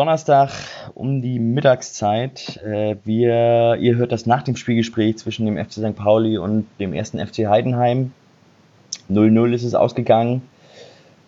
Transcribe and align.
Donnerstag 0.00 0.48
um 0.94 1.20
die 1.20 1.38
Mittagszeit. 1.38 2.56
Äh, 2.64 2.96
wir, 3.04 3.76
ihr 3.78 3.96
hört 3.96 4.12
das 4.12 4.24
nach 4.24 4.42
dem 4.42 4.56
Spielgespräch 4.56 5.18
zwischen 5.18 5.44
dem 5.44 5.62
FC 5.62 5.72
St. 5.72 5.94
Pauli 5.94 6.38
und 6.38 6.66
dem 6.78 6.94
ersten 6.94 7.18
FC 7.18 7.46
Heidenheim. 7.46 8.12
0-0 9.10 9.52
ist 9.52 9.62
es 9.62 9.74
ausgegangen. 9.74 10.40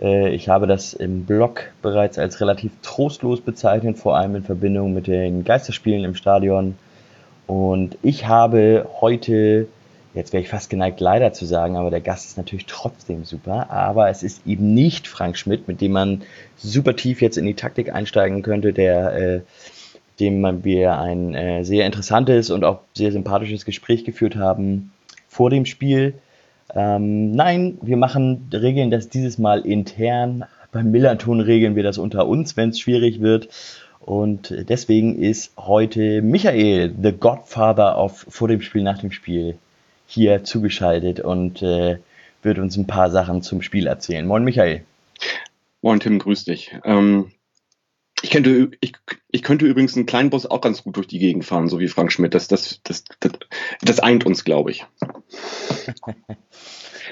Äh, 0.01 0.31
ich 0.31 0.49
habe 0.49 0.67
das 0.67 0.95
im 0.95 1.27
Blog 1.27 1.65
bereits 1.83 2.19
als 2.19 2.41
relativ 2.41 2.73
trostlos 2.81 3.43
bezeichnet, 3.43 3.99
vor 3.99 4.17
allem 4.17 4.37
in 4.37 4.43
Verbindung 4.43 4.95
mit 4.95 5.07
den 5.07 5.45
Geisterspielen 5.45 6.05
im 6.05 6.15
Stadion. 6.15 6.77
Und 7.47 7.99
ich 8.01 8.27
habe 8.27 8.89
heute, 9.03 9.67
jetzt 10.15 10.33
wäre 10.33 10.43
ich 10.43 10.49
fast 10.49 10.71
geneigt 10.71 11.01
leider 11.01 11.33
zu 11.33 11.47
sagen, 11.47 11.77
aber 11.77 11.91
der 11.91 12.01
Gast 12.01 12.27
ist 12.27 12.37
natürlich 12.37 12.67
trotzdem 12.67 13.25
super, 13.25 13.71
aber 13.71 14.09
es 14.11 14.23
ist 14.23 14.47
eben 14.47 14.75
nicht 14.75 15.09
Frank 15.09 15.37
Schmidt, 15.37 15.69
mit 15.69 15.81
dem 15.81 15.93
man 15.93 16.23
super 16.57 16.97
tief 16.97 17.23
jetzt 17.23 17.39
in 17.39 17.47
die 17.47 17.55
Taktik 17.55 17.93
einsteigen 17.95 18.43
könnte, 18.43 18.73
der 18.73 19.13
äh, 19.15 19.41
dem 20.21 20.65
wir 20.65 20.99
ein 20.99 21.35
äh, 21.35 21.65
sehr 21.65 21.87
interessantes 21.87 22.51
und 22.51 22.65
auch 22.65 22.81
sehr 22.95 23.13
sympathisches 23.13 23.65
Gespräch 23.65 24.05
geführt 24.05 24.37
haben 24.37 24.93
vor 25.27 25.51
dem 25.51 25.67
Spiel. 25.67 26.15
Ähm, 26.75 27.33
nein, 27.33 27.79
wir 27.83 27.97
machen, 27.97 28.49
regeln 28.53 28.91
das 28.91 29.09
dieses 29.09 29.39
Mal 29.39 29.67
intern. 29.67 30.45
Beim 30.71 30.91
Millanton 30.91 31.41
regeln 31.41 31.77
wir 31.77 31.83
das 31.83 31.99
unter 31.99 32.27
uns, 32.27 32.57
wenn 32.57 32.71
es 32.71 32.79
schwierig 32.79 33.21
wird. 33.21 33.49
Und 34.01 34.55
deswegen 34.69 35.19
ist 35.19 35.53
heute 35.57 36.23
Michael, 36.23 36.93
the 37.01 37.13
Godfather 37.13 37.99
of 37.99 38.27
vor 38.29 38.49
dem 38.49 38.61
Spiel, 38.61 38.83
nach 38.83 38.99
dem 38.99 39.13
Spiel, 39.13 39.57
hier 40.13 40.45
zugeschaltet 40.45 41.21
und 41.21 41.63
äh, 41.63 41.99
wird 42.43 42.59
uns 42.59 42.77
ein 42.77 42.87
paar 42.87 43.11
Sachen 43.11 43.43
zum 43.43 43.63
Spiel 43.63 43.87
erzählen. 43.87 44.27
Moin 44.27 44.45
Michael. 44.45 44.83
Moin 45.81 46.01
Tim, 46.01 46.19
grüß 46.19 46.45
dich. 46.45 46.77
Ähm, 46.85 47.33
ich, 48.21 48.31
könnte, 48.31 48.71
ich, 48.81 48.93
ich 49.31 49.43
könnte 49.43 49.65
übrigens 49.67 49.97
einen 49.97 50.07
kleinen 50.07 50.29
Bus 50.31 50.45
auch 50.47 50.61
ganz 50.61 50.83
gut 50.85 50.97
durch 50.97 51.07
die 51.07 51.19
Gegend 51.19 51.45
fahren, 51.45 51.69
so 51.69 51.79
wie 51.81 51.89
Frank 51.89 52.13
Schmidt. 52.13 52.35
Das, 52.35 52.47
das, 52.47 52.81
das, 52.85 53.05
das, 53.21 53.33
das 53.81 54.01
eint 54.01 54.27
uns, 54.27 54.45
glaube 54.45 54.71
ich. 54.73 54.85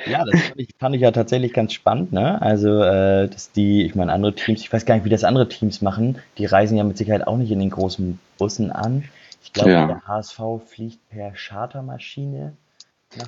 Ja, 0.07 0.25
das 0.25 0.41
fand 0.43 0.61
ich, 0.61 0.69
fand 0.79 0.95
ich 0.95 1.03
ja 1.03 1.11
tatsächlich 1.11 1.53
ganz 1.53 1.73
spannend, 1.73 2.13
ne? 2.13 2.41
Also, 2.41 2.83
äh, 2.83 3.29
dass 3.29 3.53
die, 3.53 3.85
ich 3.85 3.95
meine, 3.95 4.13
andere 4.13 4.35
Teams, 4.35 4.61
ich 4.61 4.73
weiß 4.73 4.87
gar 4.87 4.95
nicht, 4.95 5.05
wie 5.05 5.11
das 5.11 5.25
andere 5.25 5.49
Teams 5.49 5.83
machen, 5.83 6.19
die 6.39 6.47
reisen 6.47 6.77
ja 6.77 6.85
mit 6.85 6.97
Sicherheit 6.97 7.27
auch 7.27 7.37
nicht 7.37 7.51
in 7.51 7.59
den 7.59 7.71
großen 7.71 8.19
Bussen 8.39 8.71
an. 8.71 9.05
Ich 9.43 9.53
glaube, 9.53 9.73
Ja. 9.73 9.87
der 9.87 10.07
HSV 10.07 10.41
fliegt 10.67 11.09
per 11.11 11.33
Chartermaschine 11.33 12.57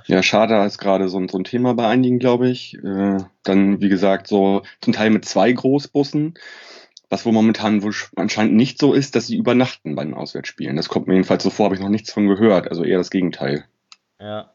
Ja, 0.06 0.20
Charter 0.22 0.64
ist 0.64 0.78
gerade 0.78 1.08
so, 1.08 1.18
ein- 1.18 1.28
so 1.28 1.38
ein 1.38 1.44
Thema 1.44 1.74
bei 1.74 1.86
einigen, 1.88 2.18
glaube 2.18 2.48
ich. 2.48 2.74
Äh, 2.82 3.18
dann, 3.42 3.80
wie 3.80 3.88
gesagt, 3.88 4.26
so 4.28 4.62
zum 4.80 4.92
Teil 4.92 5.10
mit 5.10 5.24
zwei 5.24 5.50
Großbussen. 5.52 6.34
Was 7.10 7.26
wohl 7.26 7.32
momentan 7.32 7.82
wohl 7.82 7.90
sch- 7.90 8.10
anscheinend 8.16 8.54
nicht 8.54 8.78
so 8.78 8.94
ist, 8.94 9.16
dass 9.16 9.26
sie 9.26 9.36
übernachten 9.36 9.94
bei 9.96 10.04
den 10.04 10.14
Auswärtsspielen. 10.14 10.76
Das 10.76 10.88
kommt 10.88 11.08
mir 11.08 11.14
jedenfalls 11.14 11.42
so 11.42 11.50
vor, 11.50 11.66
habe 11.66 11.74
ich 11.74 11.80
noch 11.80 11.88
nichts 11.90 12.12
von 12.12 12.26
gehört. 12.26 12.68
Also 12.68 12.84
eher 12.84 12.98
das 12.98 13.10
Gegenteil. 13.10 13.64
Ja. 14.20 14.50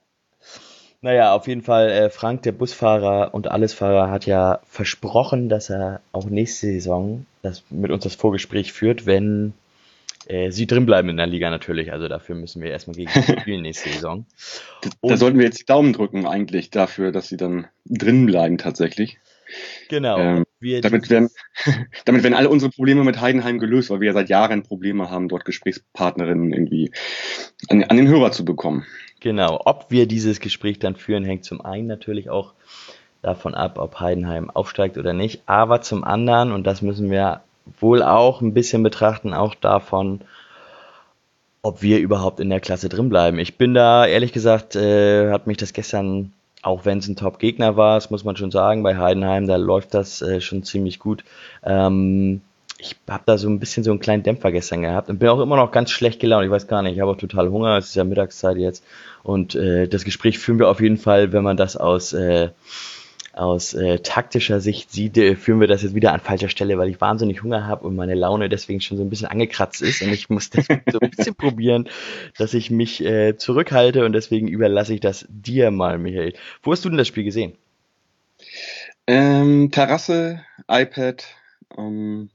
Naja, 1.01 1.35
auf 1.35 1.47
jeden 1.47 1.61
Fall, 1.61 1.89
äh, 1.89 2.09
Frank, 2.09 2.41
der 2.41 2.53
Busfahrer 2.53 3.33
und 3.33 3.51
Allesfahrer, 3.51 4.09
hat 4.09 4.25
ja 4.25 4.59
versprochen, 4.67 5.47
dass 5.49 5.69
er 5.69 6.01
auch 6.11 6.25
nächste 6.25 6.67
Saison 6.67 7.25
das, 7.43 7.63
mit 7.69 7.91
uns 7.91 8.03
das 8.03 8.15
Vorgespräch 8.15 8.73
führt, 8.73 9.05
wenn 9.05 9.53
äh, 10.25 10.51
sie 10.51 10.67
drinbleiben 10.67 11.09
in 11.09 11.17
der 11.17 11.27
Liga 11.27 11.49
natürlich. 11.49 11.91
Also 11.91 12.07
dafür 12.07 12.35
müssen 12.35 12.61
wir 12.61 12.71
erstmal 12.71 12.95
gegen 12.95 13.11
sie 13.11 13.21
spielen 13.41 13.61
nächste 13.61 13.89
Saison. 13.89 14.25
Da, 14.81 14.89
Und- 15.01 15.11
da 15.11 15.17
sollten 15.17 15.37
wir 15.37 15.45
jetzt 15.45 15.59
die 15.61 15.65
Daumen 15.65 15.93
drücken 15.93 16.25
eigentlich 16.25 16.69
dafür, 16.71 17.11
dass 17.11 17.27
sie 17.27 17.37
dann 17.37 17.67
drin 17.85 18.25
bleiben 18.25 18.57
tatsächlich. 18.57 19.19
Genau. 19.87 20.17
Ähm, 20.19 20.45
Damit 20.81 21.09
werden, 21.09 21.29
damit 22.05 22.23
werden 22.23 22.33
alle 22.33 22.49
unsere 22.49 22.69
Probleme 22.71 23.05
mit 23.05 23.21
Heidenheim 23.21 23.59
gelöst, 23.59 23.89
weil 23.89 24.01
wir 24.01 24.07
ja 24.07 24.13
seit 24.13 24.27
Jahren 24.27 24.63
Probleme 24.63 25.09
haben, 25.09 25.29
dort 25.29 25.45
Gesprächspartnerinnen 25.45 26.51
irgendwie 26.51 26.91
an, 27.69 27.83
an 27.85 27.95
den 27.95 28.09
Hörer 28.09 28.31
zu 28.33 28.43
bekommen. 28.43 28.85
Genau, 29.21 29.61
ob 29.63 29.85
wir 29.89 30.05
dieses 30.05 30.41
Gespräch 30.41 30.79
dann 30.79 30.95
führen, 30.97 31.23
hängt 31.23 31.45
zum 31.45 31.61
einen 31.61 31.87
natürlich 31.87 32.29
auch 32.29 32.53
davon 33.21 33.55
ab, 33.55 33.77
ob 33.79 33.99
Heidenheim 33.99 34.49
aufsteigt 34.49 34.97
oder 34.97 35.13
nicht, 35.13 35.43
aber 35.47 35.81
zum 35.81 36.03
anderen, 36.03 36.51
und 36.51 36.67
das 36.67 36.81
müssen 36.81 37.09
wir 37.09 37.41
wohl 37.79 38.03
auch 38.03 38.41
ein 38.41 38.53
bisschen 38.53 38.83
betrachten, 38.83 39.33
auch 39.33 39.55
davon, 39.55 40.21
ob 41.61 41.81
wir 41.81 41.99
überhaupt 41.99 42.39
in 42.39 42.49
der 42.49 42.59
Klasse 42.59 42.89
drin 42.89 43.09
bleiben. 43.09 43.39
Ich 43.39 43.57
bin 43.57 43.73
da, 43.73 44.05
ehrlich 44.05 44.31
gesagt, 44.31 44.75
äh, 44.75 45.31
hat 45.31 45.47
mich 45.47 45.57
das 45.57 45.73
gestern, 45.73 46.33
auch 46.61 46.85
wenn 46.85 46.99
es 46.99 47.07
ein 47.07 47.15
Top-Gegner 47.15 47.75
war, 47.75 47.95
das 47.95 48.09
muss 48.09 48.23
man 48.23 48.37
schon 48.37 48.51
sagen, 48.51 48.83
bei 48.83 48.97
Heidenheim, 48.97 49.47
da 49.47 49.57
läuft 49.57 49.93
das 49.93 50.21
äh, 50.21 50.41
schon 50.41 50.63
ziemlich 50.63 50.99
gut. 50.99 51.23
Ähm, 51.63 52.41
ich 52.79 52.95
habe 53.09 53.23
da 53.25 53.37
so 53.37 53.49
ein 53.49 53.59
bisschen 53.59 53.83
so 53.83 53.91
einen 53.91 53.99
kleinen 53.99 54.23
Dämpfer 54.23 54.51
gestern 54.51 54.83
gehabt 54.83 55.09
und 55.09 55.17
bin 55.17 55.29
auch 55.29 55.39
immer 55.39 55.55
noch 55.55 55.71
ganz 55.71 55.89
schlecht 55.89 56.19
gelaunt. 56.19 56.45
Ich 56.45 56.51
weiß 56.51 56.67
gar 56.67 56.83
nicht, 56.83 56.93
ich 56.93 56.99
habe 57.01 57.11
auch 57.11 57.17
total 57.17 57.49
Hunger, 57.49 57.77
es 57.77 57.89
ist 57.89 57.95
ja 57.95 58.03
Mittagszeit 58.03 58.57
jetzt. 58.57 58.83
Und 59.23 59.55
äh, 59.55 59.87
das 59.87 60.05
Gespräch 60.05 60.37
führen 60.37 60.59
wir 60.59 60.69
auf 60.69 60.79
jeden 60.79 60.97
Fall, 60.97 61.33
wenn 61.33 61.43
man 61.43 61.57
das 61.57 61.75
aus, 61.75 62.13
äh, 62.13 62.49
aus 63.37 63.73
äh, 63.73 63.99
taktischer 63.99 64.59
Sicht 64.59 64.91
sieht, 64.91 65.17
äh, 65.17 65.35
führen 65.35 65.59
wir 65.59 65.67
das 65.67 65.83
jetzt 65.83 65.95
wieder 65.95 66.13
an 66.13 66.19
falscher 66.19 66.49
Stelle, 66.49 66.77
weil 66.77 66.89
ich 66.89 66.99
wahnsinnig 66.99 67.43
Hunger 67.43 67.67
habe 67.67 67.85
und 67.87 67.95
meine 67.95 68.15
Laune 68.15 68.49
deswegen 68.49 68.81
schon 68.81 68.97
so 68.97 69.03
ein 69.03 69.09
bisschen 69.09 69.27
angekratzt 69.27 69.81
ist. 69.81 70.01
Und 70.01 70.11
ich 70.11 70.29
muss 70.29 70.49
deswegen 70.49 70.83
so 70.91 70.99
ein 70.99 71.11
bisschen 71.11 71.35
probieren, 71.35 71.89
dass 72.37 72.53
ich 72.53 72.71
mich 72.71 73.03
äh, 73.03 73.37
zurückhalte 73.37 74.05
und 74.05 74.13
deswegen 74.13 74.47
überlasse 74.47 74.93
ich 74.93 74.99
das 74.99 75.25
dir 75.29 75.71
mal, 75.71 75.97
Michael. 75.97 76.33
Wo 76.63 76.71
hast 76.71 76.83
du 76.85 76.89
denn 76.89 76.97
das 76.97 77.07
Spiel 77.07 77.23
gesehen? 77.23 77.53
Ähm, 79.07 79.71
Terrasse, 79.71 80.43
iPad, 80.67 81.23
ähm, 81.77 82.29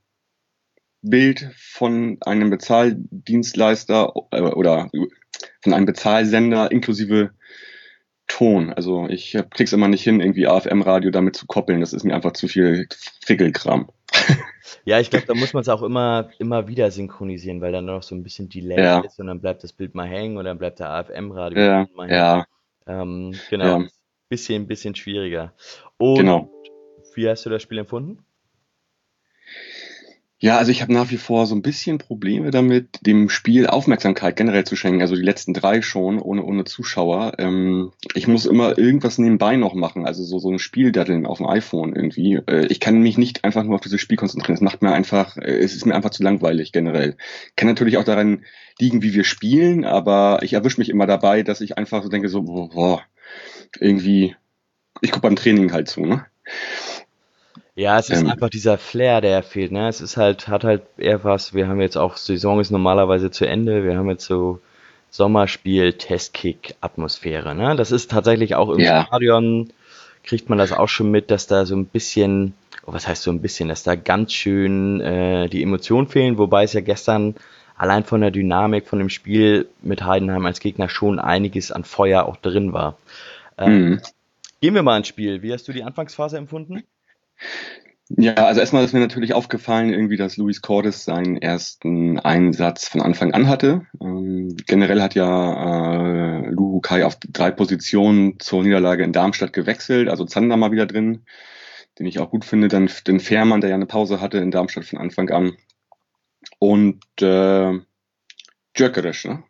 Bild 1.03 1.51
von 1.57 2.19
einem 2.21 2.51
Bezahldienstleister 2.51 4.13
äh, 4.31 4.41
oder 4.41 4.91
von 5.61 5.73
einem 5.73 5.87
Bezahlsender 5.87 6.71
inklusive 6.71 7.33
Ton. 8.33 8.73
Also 8.73 9.07
ich 9.09 9.37
krieg's 9.51 9.73
immer 9.73 9.89
nicht 9.89 10.03
hin, 10.05 10.21
irgendwie 10.21 10.47
AFM-Radio 10.47 11.11
damit 11.11 11.37
zu 11.37 11.47
koppeln. 11.47 11.81
Das 11.81 11.93
ist 11.93 12.03
mir 12.05 12.15
einfach 12.15 12.33
zu 12.33 12.49
viel 12.49 12.87
Frickelkram. 13.25 13.89
Ja, 14.85 14.99
ich 14.99 15.11
glaube, 15.11 15.27
da 15.27 15.35
muss 15.35 15.53
man 15.53 15.61
es 15.61 15.69
auch 15.69 15.83
immer, 15.83 16.31
immer 16.39 16.67
wieder 16.67 16.91
synchronisieren, 16.91 17.61
weil 17.61 17.73
dann 17.73 17.85
noch 17.85 18.03
so 18.03 18.15
ein 18.15 18.23
bisschen 18.23 18.49
Delay 18.49 18.83
Ja. 18.83 19.01
ist 19.01 19.19
und 19.21 19.27
dann 19.27 19.41
bleibt 19.41 19.63
das 19.63 19.73
Bild 19.73 19.95
mal 19.95 20.09
hängen 20.09 20.39
und 20.39 20.45
dann 20.45 20.59
bleibt 20.59 20.79
der 20.81 20.91
AFM-Radio 20.91 21.61
Ja, 21.63 21.87
mal 21.95 22.09
hängen. 22.09 22.17
ja, 22.19 22.47
Ähm, 22.87 23.35
genau, 23.51 23.81
Ja. 23.81 23.87
bisschen, 24.29 24.67
bisschen 24.67 24.95
schwieriger. 24.95 25.53
Und 25.99 26.17
genau. 26.17 26.51
wie 27.15 27.29
hast 27.29 27.45
du 27.47 27.51
das 27.51 27.63
Spiel 27.63 27.79
empfunden? 27.79 28.25
Ja, 30.43 30.59
also 30.59 30.73
ich 30.73 30.83
habe 30.83 30.93
nach 30.93 31.09
wie 31.13 31.19
vor 31.19 31.47
so 31.47 31.55
ein 31.55 31.63
bisschen 31.63 31.99
Probleme 31.99 32.51
damit, 32.51 33.07
dem 33.07 33.29
Spiel 33.29 33.69
Aufmerksamkeit 33.69 34.35
generell 34.35 34.65
zu 34.65 34.75
schenken. 34.75 35.01
Also 35.01 35.15
die 35.15 35.23
letzten 35.23 35.55
drei 35.55 35.83
schon, 35.83 36.19
ohne, 36.21 36.43
ohne 36.43 36.65
Zuschauer. 36.65 37.35
Ähm, 37.39 37.93
ich 38.15 38.27
muss 38.27 38.45
immer 38.47 38.77
irgendwas 38.77 39.19
nebenbei 39.19 39.55
noch 39.55 39.75
machen, 39.75 40.05
also 40.05 40.25
so, 40.25 40.41
so 40.41 40.51
ein 40.51 40.59
Spiel 40.59 40.91
daddeln 40.91 41.27
auf 41.27 41.39
dem 41.39 41.47
iPhone 41.47 41.95
irgendwie. 41.95 42.41
Äh, 42.49 42.67
ich 42.67 42.81
kann 42.81 42.99
mich 43.03 43.19
nicht 43.19 43.45
einfach 43.45 43.63
nur 43.63 43.77
auf 43.77 43.83
dieses 43.83 44.01
Spiel 44.01 44.17
konzentrieren. 44.17 44.57
Es 44.57 44.61
macht 44.61 44.83
mir 44.83 44.93
einfach, 44.93 45.37
äh, 45.37 45.59
es 45.59 45.77
ist 45.77 45.87
mir 45.87 45.95
einfach 45.95 46.11
zu 46.11 46.25
langweilig 46.25 46.73
generell. 46.73 47.17
Kann 47.55 47.69
natürlich 47.69 47.97
auch 47.97 48.05
daran 48.05 48.45
liegen, 48.81 49.01
wie 49.01 49.15
wir 49.15 49.23
spielen, 49.23 49.85
aber 49.85 50.41
ich 50.43 50.55
erwische 50.55 50.81
mich 50.81 50.89
immer 50.89 51.07
dabei, 51.07 51.45
dass 51.45 51.61
ich 51.61 51.79
einfach 51.79 52.03
so 52.03 52.09
denke, 52.09 52.29
so, 52.29 52.43
boah, 52.43 53.03
irgendwie, 53.79 54.35
ich 55.03 55.13
gucke 55.13 55.23
beim 55.23 55.37
Training 55.37 55.73
halt 55.73 55.89
zu, 55.89 56.01
ne? 56.01 56.27
Ja, 57.75 57.99
es 57.99 58.11
ist 58.11 58.23
Ähm. 58.23 58.31
einfach 58.31 58.51
dieser 58.51 58.77
Flair, 58.77 59.21
der 59.23 59.43
fehlt, 59.43 59.73
ne? 59.73 59.89
Es 59.89 60.01
ist 60.01 60.17
halt, 60.19 60.47
hat 60.49 60.65
halt 60.65 60.83
eher 60.99 61.25
was, 61.25 61.55
wir 61.55 61.69
haben 61.69 61.81
jetzt 61.81 61.97
auch, 61.97 62.17
Saison 62.17 62.61
ist 62.61 62.71
normalerweise 62.71 63.31
zu 63.31 63.47
Ende, 63.47 63.85
wir 63.85 63.97
haben 63.97 64.11
jetzt 64.11 64.27
so 64.27 64.61
Sommerspiel, 65.11 65.95
Testkick, 65.95 66.75
Atmosphäre, 66.83 67.55
ne? 67.55 67.75
Das 67.77 67.91
ist 67.91 68.11
tatsächlich 68.11 68.55
auch 68.55 68.69
im 68.71 68.81
Ja. 68.81 69.07
Stadion, 69.07 69.73
kriegt 70.23 70.49
man 70.51 70.59
das 70.59 70.73
auch 70.73 70.89
schon 70.89 71.11
mit, 71.11 71.31
dass 71.31 71.47
da 71.47 71.65
so 71.65 71.75
ein 71.75 71.87
bisschen, 71.87 72.55
oh, 72.87 72.93
was 72.93 73.09
heißt 73.09 73.23
so 73.23 73.31
ein 73.31 73.41
bisschen, 73.41 73.69
dass 73.69 73.83
da 73.83 73.95
ganz 73.95 74.33
schön 74.35 75.01
äh, 75.01 75.49
die 75.49 75.63
Emotionen 75.63 76.09
fehlen, 76.09 76.37
wobei 76.39 76.65
es 76.65 76.75
ja 76.75 76.81
gestern 76.83 77.35
allein 77.77 78.05
von 78.05 78.21
der 78.21 78.31
Dynamik 78.31 78.87
von 78.87 78.99
dem 78.99 79.09
Spiel 79.09 79.69
mit 79.81 80.05
Heidenheim 80.05 80.45
als 80.47 80.61
Gegner 80.61 80.89
schon 80.91 81.19
einiges 81.19 81.73
an 81.73 81.85
Feuer 81.85 82.27
auch 82.27 82.37
drin 82.37 82.73
war. 82.75 82.99
Ähm, 83.59 83.93
Mhm. 83.93 84.01
Gehen 84.61 84.75
wir 84.75 84.83
mal 84.83 84.99
ins 84.99 85.09
Spiel. 85.09 85.43
Wie 85.43 85.53
hast 85.53 85.67
du 85.69 85.73
die 85.73 85.83
Anfangsphase 85.85 86.39
empfunden? 86.39 86.85
Ja, 88.17 88.35
also 88.35 88.61
erstmal 88.61 88.85
ist 88.85 88.93
mir 88.93 89.01
natürlich 89.01 89.33
aufgefallen, 89.33 89.91
irgendwie, 89.91 90.17
dass 90.17 90.37
Luis 90.37 90.61
Cordes 90.61 91.05
seinen 91.05 91.37
ersten 91.39 92.19
Einsatz 92.19 92.87
von 92.87 93.01
Anfang 93.01 93.33
an 93.33 93.49
hatte. 93.49 93.87
Ähm, 94.01 94.55
generell 94.67 95.01
hat 95.01 95.15
ja 95.15 96.41
äh, 96.43 96.51
Lukai 96.51 97.05
auf 97.05 97.17
drei 97.17 97.51
Positionen 97.51 98.39
zur 98.39 98.65
Niederlage 98.65 99.05
in 99.05 99.13
Darmstadt 99.13 99.53
gewechselt, 99.55 100.09
also 100.09 100.27
Zander 100.27 100.57
mal 100.59 100.73
wieder 100.73 100.85
drin, 100.87 101.25
den 101.99 102.07
ich 102.07 102.19
auch 102.19 102.31
gut 102.31 102.45
finde, 102.45 102.69
dann 102.69 102.91
den 103.07 103.21
Fährmann, 103.21 103.63
der 103.63 103.71
ja 103.71 103.77
eine 103.77 103.87
Pause 103.87 104.21
hatte 104.21 104.39
in 104.39 104.51
Darmstadt 104.51 104.85
von 104.85 104.99
Anfang 104.99 105.31
an 105.31 105.57
und 106.59 107.03
äh, 107.23 107.73
Jökeresch, 108.77 109.25
ne? 109.25 109.43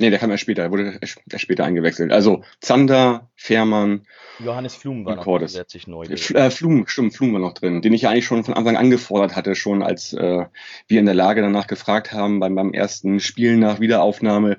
Nee, 0.00 0.10
der 0.10 0.20
kam 0.20 0.30
erst 0.30 0.42
später, 0.42 0.62
der 0.62 0.70
wurde 0.70 0.98
erst 1.00 1.20
später 1.40 1.64
eingewechselt. 1.64 2.12
Also 2.12 2.44
Zander, 2.60 3.30
Fährmann. 3.34 4.02
Johannes 4.38 4.76
Flum 4.76 5.04
war 5.04 5.16
noch 5.16 5.24
Cordes. 5.24 5.52
zusätzlich 5.52 5.88
neu. 5.88 6.04
F 6.04 6.30
äh, 6.30 6.50
Flum, 6.50 6.86
stimmt, 6.86 7.16
Flum 7.16 7.32
war 7.32 7.40
noch 7.40 7.54
drin, 7.54 7.82
den 7.82 7.92
ich 7.92 8.02
ja 8.02 8.10
eigentlich 8.10 8.26
schon 8.26 8.44
von 8.44 8.54
Anfang 8.54 8.76
an 8.76 8.84
angefordert 8.84 9.34
hatte, 9.34 9.56
schon 9.56 9.82
als 9.82 10.12
äh, 10.12 10.44
wir 10.86 11.00
in 11.00 11.06
der 11.06 11.16
Lage 11.16 11.42
danach 11.42 11.66
gefragt 11.66 12.12
haben 12.12 12.38
beim, 12.38 12.54
beim 12.54 12.72
ersten 12.72 13.18
Spiel 13.18 13.56
nach 13.56 13.80
Wiederaufnahme. 13.80 14.58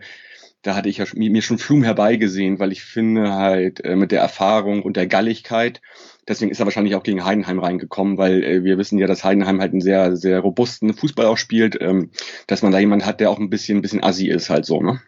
Da 0.61 0.75
hatte 0.75 0.89
ich 0.89 0.97
ja 0.97 1.05
schon- 1.05 1.19
mir 1.19 1.41
schon 1.41 1.57
Flum 1.57 1.83
herbeigesehen, 1.83 2.59
weil 2.59 2.73
ich 2.73 2.83
finde 2.83 3.33
halt 3.33 3.83
äh, 3.85 3.95
mit 3.95 4.11
der 4.11 4.19
Erfahrung 4.19 4.83
und 4.83 4.97
der 4.97 5.07
Galligkeit, 5.07 5.81
deswegen 6.27 6.51
ist 6.51 6.59
er 6.59 6.65
wahrscheinlich 6.65 6.95
auch 6.95 7.03
gegen 7.03 7.23
Heidenheim 7.23 7.59
reingekommen, 7.59 8.17
weil 8.17 8.43
äh, 8.43 8.63
wir 8.65 8.77
wissen 8.77 8.99
ja, 8.99 9.07
dass 9.07 9.23
Heidenheim 9.23 9.61
halt 9.61 9.71
einen 9.71 9.79
sehr, 9.79 10.17
sehr 10.17 10.41
robusten 10.41 10.93
Fußball 10.93 11.27
auch 11.27 11.37
spielt, 11.37 11.77
ähm, 11.81 12.11
dass 12.47 12.61
man 12.61 12.73
da 12.73 12.79
jemand 12.79 13.05
hat, 13.05 13.21
der 13.21 13.29
auch 13.29 13.39
ein 13.39 13.49
bisschen, 13.49 13.77
ein 13.77 13.81
bisschen 13.81 14.03
assi 14.03 14.27
ist 14.27 14.49
halt 14.49 14.65
so, 14.65 14.81
ne? 14.81 14.99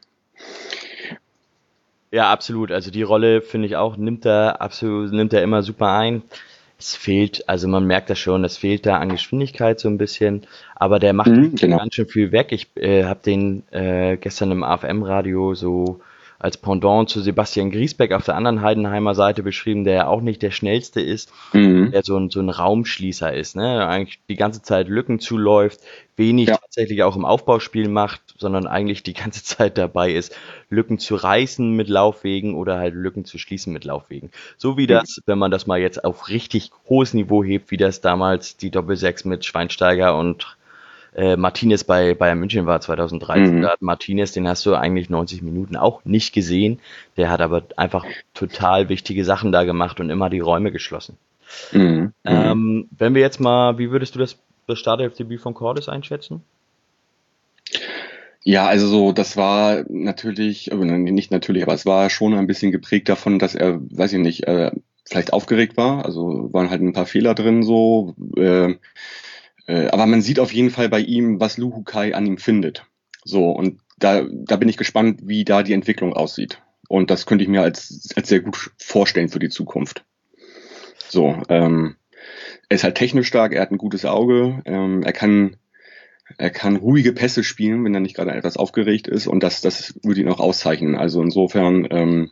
Ja, 2.12 2.32
absolut. 2.32 2.72
Also 2.72 2.92
die 2.92 3.04
Rolle 3.04 3.42
finde 3.42 3.68
ich 3.68 3.76
auch, 3.78 3.96
nimmt 3.98 4.26
er 4.26 4.62
absolut, 4.62 5.12
nimmt 5.14 5.34
er 5.34 5.44
immer 5.44 5.64
super 5.64 5.92
ein. 5.94 6.24
Es 6.78 6.96
fehlt, 6.96 7.48
also 7.48 7.68
man 7.68 7.86
merkt 7.86 8.10
das 8.10 8.18
schon, 8.20 8.44
es 8.44 8.58
fehlt 8.58 8.86
da 8.88 8.98
an 8.98 9.10
Geschwindigkeit 9.10 9.80
so 9.80 9.88
ein 9.88 9.98
bisschen, 10.00 10.48
aber 10.76 11.00
der 11.00 11.14
macht 11.14 11.30
Mhm, 11.30 11.56
genau. 11.56 11.78
ganz 11.78 11.94
schön 11.96 12.08
viel 12.08 12.32
weg. 12.32 12.48
Ich 12.52 12.68
äh, 12.76 13.06
habe 13.06 13.20
den 13.24 13.64
äh, 13.72 14.18
gestern 14.18 14.52
im 14.52 14.64
AFM-Radio 14.64 15.54
so 15.54 16.02
als 16.40 16.58
Pendant 16.58 17.08
zu 17.08 17.22
Sebastian 17.22 17.70
Griesbeck 17.70 18.12
auf 18.14 18.26
der 18.26 18.36
anderen 18.36 18.62
Heidenheimer 18.64 19.14
Seite 19.14 19.44
beschrieben, 19.44 19.84
der 19.84 19.94
ja 19.94 20.08
auch 20.08 20.22
nicht 20.22 20.42
der 20.42 20.50
schnellste 20.50 21.00
ist, 21.00 21.32
Mhm. 21.54 21.92
der 21.92 22.02
so 22.04 22.18
ein, 22.18 22.32
so 22.32 22.40
ein 22.40 22.50
Raumschließer 22.50 23.32
ist, 23.32 23.56
ne? 23.56 23.88
Eigentlich 23.88 24.20
die 24.28 24.36
ganze 24.38 24.64
Zeit 24.64 24.88
Lücken 24.88 25.20
zuläuft, 25.20 25.82
wenig 26.18 26.50
Ja. 26.50 26.58
tatsächlich 26.58 27.04
auch 27.04 27.16
im 27.16 27.26
Aufbauspiel 27.26 27.90
macht, 27.90 28.22
sondern 28.42 28.68
eigentlich 28.68 29.04
die 29.04 29.14
ganze 29.14 29.44
Zeit 29.46 29.78
dabei 29.78 30.12
ist, 30.12 30.36
Lücken 30.70 31.00
zu 31.00 31.16
reißen 31.16 31.72
mit 31.72 31.88
Laufwegen 31.88 32.56
oder 32.56 32.78
halt 32.78 32.94
Lücken 32.94 33.24
zu 33.24 33.38
schließen 33.38 33.72
mit 33.72 33.86
Laufwegen. 33.86 34.32
So 34.58 34.76
wie 34.76 34.88
das, 34.88 35.22
wenn 35.26 35.38
man 35.38 35.52
das 35.52 35.68
mal 35.68 35.80
jetzt 35.80 36.04
auf 36.04 36.28
richtig 36.28 36.72
hohes 36.90 37.14
Niveau 37.14 37.44
hebt, 37.44 37.72
wie 37.72 37.78
das 37.78 38.02
damals 38.02 38.58
die 38.58 38.72
Doppelsechs 38.72 39.24
mit 39.24 39.46
Schweinsteiger 39.46 40.18
und 40.18 40.58
äh, 41.14 41.36
Martinez 41.36 41.84
bei 41.84 42.14
Bayern 42.14 42.40
München 42.40 42.66
war 42.66 42.80
2013. 42.80 43.58
Mhm. 43.58 43.62
Da 43.62 43.70
hat 43.72 43.82
Martinez, 43.82 44.32
den 44.32 44.48
hast 44.48 44.66
du 44.66 44.76
eigentlich 44.76 45.10
90 45.10 45.42
Minuten 45.42 45.76
auch 45.76 46.06
nicht 46.06 46.34
gesehen. 46.34 46.80
Der 47.18 47.30
hat 47.30 47.42
aber 47.42 47.64
einfach 47.76 48.06
total 48.34 48.90
wichtige 48.90 49.26
Sachen 49.26 49.52
da 49.52 49.64
gemacht 49.64 50.00
und 50.00 50.10
immer 50.10 50.30
die 50.30 50.40
Räume 50.40 50.72
geschlossen. 50.72 51.18
Mhm. 51.72 51.82
Mhm. 51.82 52.14
Ähm, 52.24 52.90
wenn 52.98 53.14
wir 53.14 53.22
jetzt 53.22 53.40
mal, 53.40 53.78
wie 53.78 53.92
würdest 53.92 54.16
du 54.16 54.20
das, 54.20 54.38
das 54.68 54.80
Startelfdebüt 54.80 55.42
von 55.42 55.54
Cordes 55.54 55.90
einschätzen? 55.90 56.44
Ja, 58.44 58.68
also 58.68 58.88
so, 58.88 59.12
das 59.12 59.38
war 59.38 59.84
natürlich, 59.90 60.72
nicht 60.72 61.32
natürlich, 61.32 61.64
aber 61.64 61.74
es 61.74 61.86
war 61.86 62.10
schon 62.10 62.34
ein 62.34 62.48
bisschen 62.48 62.72
geprägt 62.72 63.08
davon, 63.08 63.38
dass 63.38 63.54
er, 63.54 63.80
weiß 63.82 64.14
ich 64.14 64.20
nicht, 64.20 64.48
äh, 64.48 64.72
vielleicht 65.08 65.34
aufgeregt 65.34 65.78
war. 65.78 66.06
Also 66.06 66.52
waren 66.52 66.70
halt 66.72 66.82
ein 66.82 66.94
paar 66.94 67.06
Fehler 67.06 67.36
drin 67.36 67.62
so. 67.62 68.16
Äh, 68.36 68.76
äh, 69.68 69.88
aber 69.90 70.06
man 70.08 70.22
sieht 70.22 70.40
auf 70.40 70.54
jeden 70.54 70.72
Fall 70.72 70.90
bei 70.90 71.00
ihm, 71.02 71.40
was 71.40 71.58
Luhukai 71.58 72.16
an 72.16 72.26
ihm 72.26 72.38
findet. 72.38 72.86
So, 73.24 73.52
und 73.52 73.80
da, 74.00 74.24
da 74.32 74.56
bin 74.56 74.70
ich 74.70 74.78
gespannt, 74.78 75.22
wie 75.24 75.46
da 75.46 75.62
die 75.62 75.74
Entwicklung 75.74 76.14
aussieht. 76.14 76.62
Und 76.88 77.12
das 77.12 77.28
könnte 77.28 77.44
ich 77.44 77.50
mir 77.50 77.62
als, 77.62 78.10
als 78.16 78.28
sehr 78.30 78.42
gut 78.42 78.72
vorstellen 78.78 79.30
für 79.30 79.40
die 79.40 79.50
Zukunft. 79.50 80.04
So, 81.10 81.38
ähm, 81.50 81.96
er 82.70 82.76
ist 82.76 82.84
halt 82.84 82.96
technisch 82.96 83.28
stark, 83.28 83.54
er 83.54 83.62
hat 83.62 83.72
ein 83.72 83.78
gutes 83.78 84.06
Auge, 84.06 84.62
ähm, 84.66 85.04
er 85.04 85.14
kann 85.14 85.58
er 86.38 86.50
kann 86.50 86.76
ruhige 86.78 87.14
Pässe 87.14 87.44
spielen, 87.44 87.84
wenn 87.84 87.94
er 87.94 88.00
nicht 88.00 88.16
gerade 88.16 88.32
etwas 88.32 88.58
aufgeregt 88.58 89.08
ist 89.08 89.28
und 89.28 89.44
das, 89.44 89.62
das 89.62 90.00
würde 90.04 90.22
ihn 90.22 90.30
auch 90.30 90.40
auszeichnen. 90.40 90.96
Also 90.96 91.22
insofern 91.22 91.88
ähm, 91.92 92.32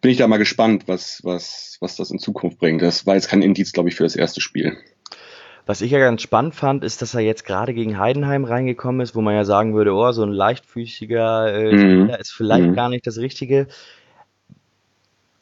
bin 0.00 0.10
ich 0.10 0.16
da 0.16 0.26
mal 0.26 0.38
gespannt, 0.38 0.84
was, 0.86 1.20
was, 1.22 1.76
was 1.80 1.96
das 1.96 2.10
in 2.10 2.18
Zukunft 2.18 2.58
bringt. 2.58 2.82
Das 2.82 3.06
war 3.06 3.14
jetzt 3.14 3.28
kein 3.28 3.42
Indiz, 3.42 3.72
glaube 3.72 3.88
ich, 3.88 3.94
für 3.94 4.04
das 4.04 4.16
erste 4.16 4.40
Spiel. 4.40 4.76
Was 5.66 5.80
ich 5.80 5.92
ja 5.92 5.98
ganz 5.98 6.20
spannend 6.20 6.54
fand, 6.54 6.84
ist, 6.84 7.00
dass 7.00 7.14
er 7.14 7.20
jetzt 7.22 7.46
gerade 7.46 7.72
gegen 7.72 7.98
Heidenheim 7.98 8.44
reingekommen 8.44 9.00
ist, 9.00 9.14
wo 9.14 9.22
man 9.22 9.34
ja 9.34 9.44
sagen 9.44 9.74
würde, 9.74 9.94
oh, 9.94 10.12
so 10.12 10.22
ein 10.22 10.32
leichtfüßiger 10.32 11.54
äh, 11.54 11.72
Mhm. 11.72 11.78
Spieler 11.78 12.20
ist 12.20 12.32
vielleicht 12.32 12.66
Mhm. 12.66 12.74
gar 12.74 12.88
nicht 12.90 13.06
das 13.06 13.16
Richtige. 13.18 13.68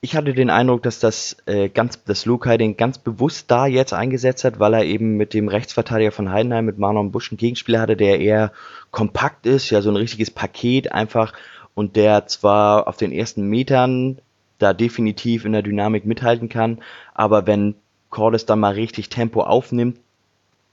Ich 0.04 0.16
hatte 0.16 0.34
den 0.34 0.50
Eindruck, 0.50 0.82
dass 0.82 0.98
das 0.98 1.36
äh, 1.46 1.68
ganz, 1.68 2.02
dass 2.02 2.26
Lukai 2.26 2.58
den 2.58 2.76
ganz 2.76 2.98
bewusst 2.98 3.48
da 3.52 3.66
jetzt 3.66 3.92
eingesetzt 3.92 4.42
hat, 4.42 4.58
weil 4.58 4.74
er 4.74 4.84
eben 4.84 5.16
mit 5.16 5.32
dem 5.32 5.46
Rechtsverteidiger 5.46 6.10
von 6.10 6.32
Heidenheim, 6.32 6.64
mit 6.64 6.76
Marlon 6.76 7.12
Busch, 7.12 7.30
einen 7.30 7.38
Gegenspieler 7.38 7.80
hatte, 7.80 7.96
der 7.96 8.18
eher 8.18 8.50
kompakt 8.90 9.46
ist, 9.46 9.70
ja, 9.70 9.80
so 9.80 9.90
ein 9.90 9.96
richtiges 9.96 10.32
Paket 10.32 10.90
einfach 10.90 11.32
und 11.74 11.94
der 11.94 12.26
zwar 12.26 12.88
auf 12.88 12.96
den 12.96 13.12
ersten 13.12 13.44
Metern 13.48 14.18
da 14.58 14.74
definitiv 14.74 15.44
in 15.44 15.52
der 15.52 15.62
Dynamik 15.62 16.04
mithalten 16.04 16.48
kann, 16.48 16.80
aber 17.14 17.46
wenn 17.46 17.76
Cordes 18.10 18.44
dann 18.44 18.58
mal 18.58 18.74
richtig 18.74 19.08
Tempo 19.08 19.42
aufnimmt, 19.42 20.00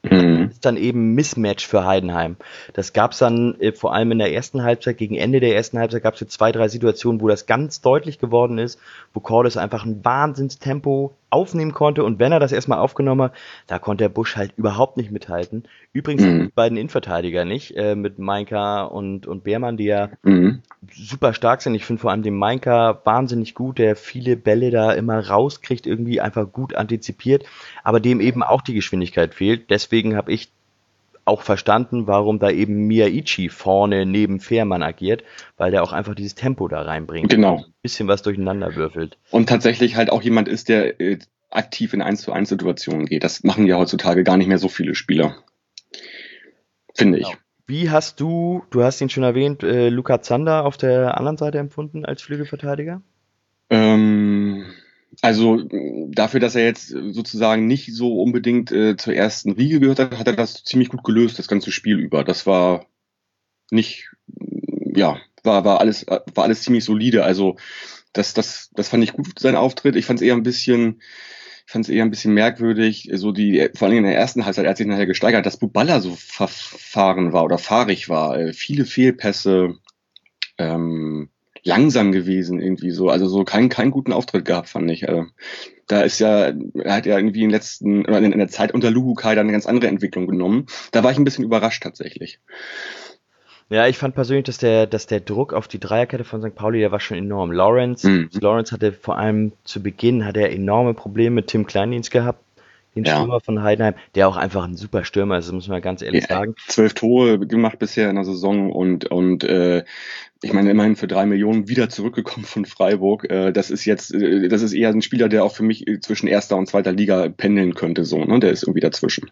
Mhm. 0.03 0.49
ist 0.51 0.65
dann 0.65 0.77
eben 0.77 1.13
Mismatch 1.13 1.67
für 1.67 1.85
Heidenheim. 1.85 2.37
Das 2.73 2.93
gab's 2.93 3.17
dann 3.17 3.59
äh, 3.59 3.73
vor 3.73 3.93
allem 3.93 4.13
in 4.13 4.19
der 4.19 4.33
ersten 4.33 4.63
Halbzeit, 4.63 4.97
gegen 4.97 5.15
Ende 5.15 5.39
der 5.39 5.55
ersten 5.55 5.77
Halbzeit 5.77 6.03
gab's 6.03 6.21
jetzt 6.21 6.33
zwei, 6.33 6.51
drei 6.51 6.69
Situationen, 6.69 7.21
wo 7.21 7.27
das 7.27 7.45
ganz 7.45 7.81
deutlich 7.81 8.19
geworden 8.19 8.57
ist, 8.57 8.79
wo 9.13 9.19
Cordes 9.19 9.57
einfach 9.57 9.85
ein 9.85 10.03
Wahnsinnstempo 10.03 11.13
aufnehmen 11.29 11.73
konnte 11.73 12.03
und 12.03 12.19
wenn 12.19 12.31
er 12.31 12.39
das 12.39 12.51
erstmal 12.51 12.79
aufgenommen 12.79 13.21
hat, 13.23 13.33
da 13.67 13.79
konnte 13.79 14.03
der 14.03 14.09
Busch 14.09 14.35
halt 14.35 14.53
überhaupt 14.57 14.97
nicht 14.97 15.11
mithalten. 15.11 15.63
Übrigens 15.93 16.23
Mhm. 16.23 16.47
die 16.47 16.51
beiden 16.53 16.77
Innenverteidiger 16.77 17.45
nicht, 17.45 17.75
äh, 17.75 17.95
mit 17.95 18.19
Mainka 18.19 18.83
und, 18.83 19.27
und 19.27 19.43
Beermann, 19.43 19.77
die 19.77 19.85
ja 19.85 20.09
Mhm. 20.23 20.61
super 20.91 21.33
stark 21.33 21.61
sind. 21.61 21.75
Ich 21.75 21.85
finde 21.85 22.01
vor 22.01 22.11
allem 22.11 22.23
den 22.23 22.35
Mainka 22.37 23.01
wahnsinnig 23.03 23.53
gut, 23.53 23.77
der 23.79 23.95
viele 23.95 24.37
Bälle 24.37 24.71
da 24.71 24.91
immer 24.93 25.19
rauskriegt, 25.27 25.85
irgendwie 25.87 26.21
einfach 26.21 26.51
gut 26.51 26.73
antizipiert, 26.75 27.43
aber 27.83 27.99
dem 27.99 28.21
eben 28.21 28.43
auch 28.43 28.61
die 28.61 28.73
Geschwindigkeit 28.73 29.33
fehlt. 29.35 29.69
Deswegen 29.69 30.15
habe 30.15 30.31
ich 30.31 30.51
auch 31.29 31.41
verstanden, 31.41 32.07
warum 32.07 32.39
da 32.39 32.49
eben 32.49 32.87
Miyaichi 32.87 33.49
vorne 33.49 34.05
neben 34.05 34.39
Fährmann 34.39 34.83
agiert, 34.83 35.23
weil 35.57 35.71
der 35.71 35.83
auch 35.83 35.93
einfach 35.93 36.15
dieses 36.15 36.35
Tempo 36.35 36.67
da 36.67 36.81
reinbringt. 36.81 37.29
Genau. 37.29 37.57
Ein 37.57 37.73
bisschen 37.81 38.07
was 38.07 38.21
durcheinander 38.21 38.75
würfelt. 38.75 39.17
Und 39.31 39.47
tatsächlich 39.47 39.95
halt 39.95 40.11
auch 40.11 40.21
jemand 40.21 40.47
ist, 40.47 40.67
der 40.67 40.99
äh, 40.99 41.19
aktiv 41.49 41.93
in 41.93 42.01
1 42.01 42.21
zu 42.21 42.31
1 42.31 42.49
Situationen 42.49 43.05
geht. 43.05 43.23
Das 43.23 43.43
machen 43.43 43.65
ja 43.65 43.77
heutzutage 43.77 44.23
gar 44.23 44.37
nicht 44.37 44.47
mehr 44.47 44.57
so 44.57 44.67
viele 44.67 44.95
Spieler. 44.95 45.35
Finde 46.93 47.19
ich. 47.19 47.27
Genau. 47.27 47.37
Wie 47.67 47.91
hast 47.91 48.19
du, 48.19 48.63
du 48.71 48.83
hast 48.83 48.99
ihn 48.99 49.09
schon 49.09 49.23
erwähnt, 49.23 49.61
äh, 49.61 49.89
Luca 49.89 50.21
Zander 50.21 50.65
auf 50.65 50.75
der 50.75 51.17
anderen 51.17 51.37
Seite 51.37 51.59
empfunden 51.59 52.03
als 52.03 52.23
Flügelverteidiger? 52.23 53.03
Ähm, 53.69 54.65
also 55.21 55.63
dafür, 56.09 56.39
dass 56.39 56.55
er 56.55 56.65
jetzt 56.65 56.87
sozusagen 56.89 57.67
nicht 57.67 57.93
so 57.93 58.21
unbedingt 58.21 58.71
äh, 58.71 58.95
zur 58.95 59.13
ersten 59.13 59.51
Riege 59.51 59.79
gehört 59.79 59.99
hat, 59.99 60.17
hat 60.17 60.27
er 60.27 60.35
das 60.35 60.63
ziemlich 60.63 60.89
gut 60.89 61.03
gelöst, 61.03 61.39
das 61.39 61.47
ganze 61.47 61.71
Spiel 61.71 61.99
über. 61.99 62.23
Das 62.23 62.45
war 62.45 62.85
nicht, 63.71 64.09
ja, 64.95 65.19
war, 65.43 65.65
war 65.65 65.79
alles, 65.79 66.05
war 66.07 66.43
alles 66.43 66.63
ziemlich 66.63 66.85
solide. 66.85 67.23
Also 67.23 67.57
das, 68.13 68.33
das, 68.33 68.69
das 68.73 68.89
fand 68.89 69.03
ich 69.03 69.13
gut, 69.13 69.39
sein 69.39 69.55
Auftritt. 69.55 69.95
Ich 69.95 70.05
fand 70.05 70.19
es 70.19 70.25
eher 70.25 70.35
ein 70.35 70.43
bisschen, 70.43 71.01
ich 71.65 71.71
fand 71.71 71.85
es 71.85 71.89
eher 71.89 72.03
ein 72.03 72.11
bisschen 72.11 72.33
merkwürdig, 72.33 73.09
so 73.13 73.31
die, 73.31 73.69
vor 73.75 73.87
allem 73.87 73.99
in 73.99 74.03
der 74.03 74.15
ersten 74.15 74.45
Halbzeit, 74.45 74.65
er 74.65 74.71
hat 74.71 74.77
sich 74.77 74.87
nachher 74.87 75.05
gesteigert, 75.05 75.45
dass 75.45 75.59
Buballa 75.59 76.01
so 76.01 76.15
verfahren 76.15 77.33
war 77.33 77.43
oder 77.43 77.57
fahrig 77.57 78.09
war. 78.09 78.39
Äh, 78.39 78.53
viele 78.53 78.85
Fehlpässe, 78.85 79.75
ähm, 80.57 81.29
langsam 81.69 82.11
gewesen 82.11 82.59
irgendwie 82.59 82.91
so, 82.91 83.09
also 83.09 83.27
so 83.27 83.43
keinen 83.43 83.69
keinen 83.69 83.91
guten 83.91 84.11
Auftritt 84.11 84.45
gehabt 84.45 84.69
fand 84.69 84.89
ich. 84.91 85.07
Also, 85.07 85.27
da 85.87 86.01
ist 86.01 86.19
ja, 86.19 86.51
er 86.83 86.93
hat 86.93 87.05
ja 87.05 87.17
irgendwie 87.17 87.39
in 87.43 87.49
den 87.49 87.51
letzten 87.51 88.05
in, 88.05 88.31
in 88.31 88.39
der 88.39 88.47
Zeit 88.47 88.73
unter 88.73 88.91
Luhukai 88.91 89.35
dann 89.35 89.45
eine 89.45 89.53
ganz 89.53 89.65
andere 89.65 89.87
Entwicklung 89.87 90.27
genommen. 90.27 90.65
Da 90.91 91.03
war 91.03 91.11
ich 91.11 91.17
ein 91.17 91.23
bisschen 91.23 91.45
überrascht 91.45 91.83
tatsächlich. 91.83 92.39
Ja, 93.71 93.87
ich 93.87 93.99
fand 93.99 94.15
persönlich, 94.15 94.45
dass 94.45 94.57
der, 94.57 94.87
dass 94.87 95.05
der 95.05 95.19
Druck 95.19 95.53
auf 95.53 95.67
die 95.67 95.79
Dreierkette 95.79 96.23
von 96.23 96.41
St. 96.41 96.55
Pauli, 96.55 96.79
der 96.79 96.91
war 96.91 96.99
schon 96.99 97.17
enorm. 97.17 97.51
Lawrence, 97.51 98.09
Mhm. 98.09 98.29
Lawrence 98.41 98.71
hatte 98.71 98.91
vor 98.91 99.19
allem 99.19 99.51
zu 99.63 99.83
Beginn 99.83 100.25
hat 100.25 100.37
er 100.37 100.51
enorme 100.51 100.95
Probleme 100.95 101.35
mit 101.35 101.47
Tim 101.47 101.67
Kleindienst 101.67 102.09
gehabt, 102.09 102.43
den 102.95 103.05
Ja. 103.05 103.15
Stürmer 103.17 103.39
von 103.39 103.61
Heidenheim, 103.61 103.93
der 104.15 104.27
auch 104.27 104.35
einfach 104.37 104.63
ein 104.63 104.75
super 104.75 105.03
Stürmer 105.05 105.37
ist, 105.37 105.45
das 105.45 105.53
muss 105.53 105.67
man 105.67 105.81
ganz 105.81 106.01
ehrlich 106.01 106.23
Ja. 106.29 106.37
sagen. 106.37 106.55
Zwölf 106.67 106.93
Tore 106.93 107.39
gemacht 107.39 107.79
bisher 107.79 108.09
in 108.09 108.15
der 108.15 108.25
Saison 108.25 108.71
und 108.71 109.09
und 109.11 109.43
äh, 109.43 109.83
ich 110.41 110.53
meine 110.53 110.71
immerhin 110.71 110.95
für 110.95 111.07
drei 111.07 111.25
Millionen 111.25 111.67
wieder 111.67 111.89
zurückgekommen 111.89 112.45
von 112.45 112.65
Freiburg. 112.65 113.29
Äh, 113.29 113.51
das 113.51 113.69
ist 113.69 113.85
jetzt, 113.85 114.13
äh, 114.13 114.47
das 114.47 114.61
ist 114.61 114.73
eher 114.73 114.89
ein 114.89 115.01
Spieler, 115.01 115.29
der 115.29 115.43
auch 115.43 115.53
für 115.53 115.63
mich 115.63 115.87
äh, 115.87 115.99
zwischen 115.99 116.27
erster 116.27 116.55
und 116.57 116.67
zweiter 116.67 116.91
Liga 116.91 117.29
pendeln 117.29 117.75
könnte, 117.75 118.05
so, 118.05 118.23
ne? 118.23 118.39
Der 118.39 118.51
ist 118.51 118.63
irgendwie 118.63 118.79
dazwischen. 118.81 119.29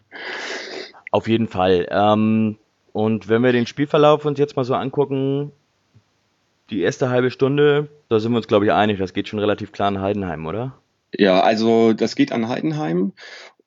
Auf 1.10 1.26
jeden 1.26 1.48
Fall. 1.48 1.86
Ähm, 1.90 2.58
und 2.92 3.28
wenn 3.28 3.42
wir 3.42 3.52
den 3.52 3.66
Spielverlauf 3.66 4.24
uns 4.24 4.38
jetzt 4.38 4.56
mal 4.56 4.64
so 4.64 4.74
angucken, 4.74 5.52
die 6.70 6.82
erste 6.82 7.08
halbe 7.08 7.30
Stunde, 7.30 7.88
da 8.10 8.20
sind 8.20 8.32
wir 8.32 8.36
uns, 8.36 8.46
glaube 8.48 8.66
ich, 8.66 8.72
einig, 8.72 8.98
das 8.98 9.14
geht 9.14 9.28
schon 9.28 9.38
relativ 9.38 9.72
klar 9.72 9.88
in 9.88 10.00
Heidenheim, 10.02 10.44
oder? 10.46 10.74
Ja, 11.16 11.40
also 11.40 11.92
das 11.94 12.16
geht 12.16 12.32
an 12.32 12.48
Heidenheim 12.48 13.12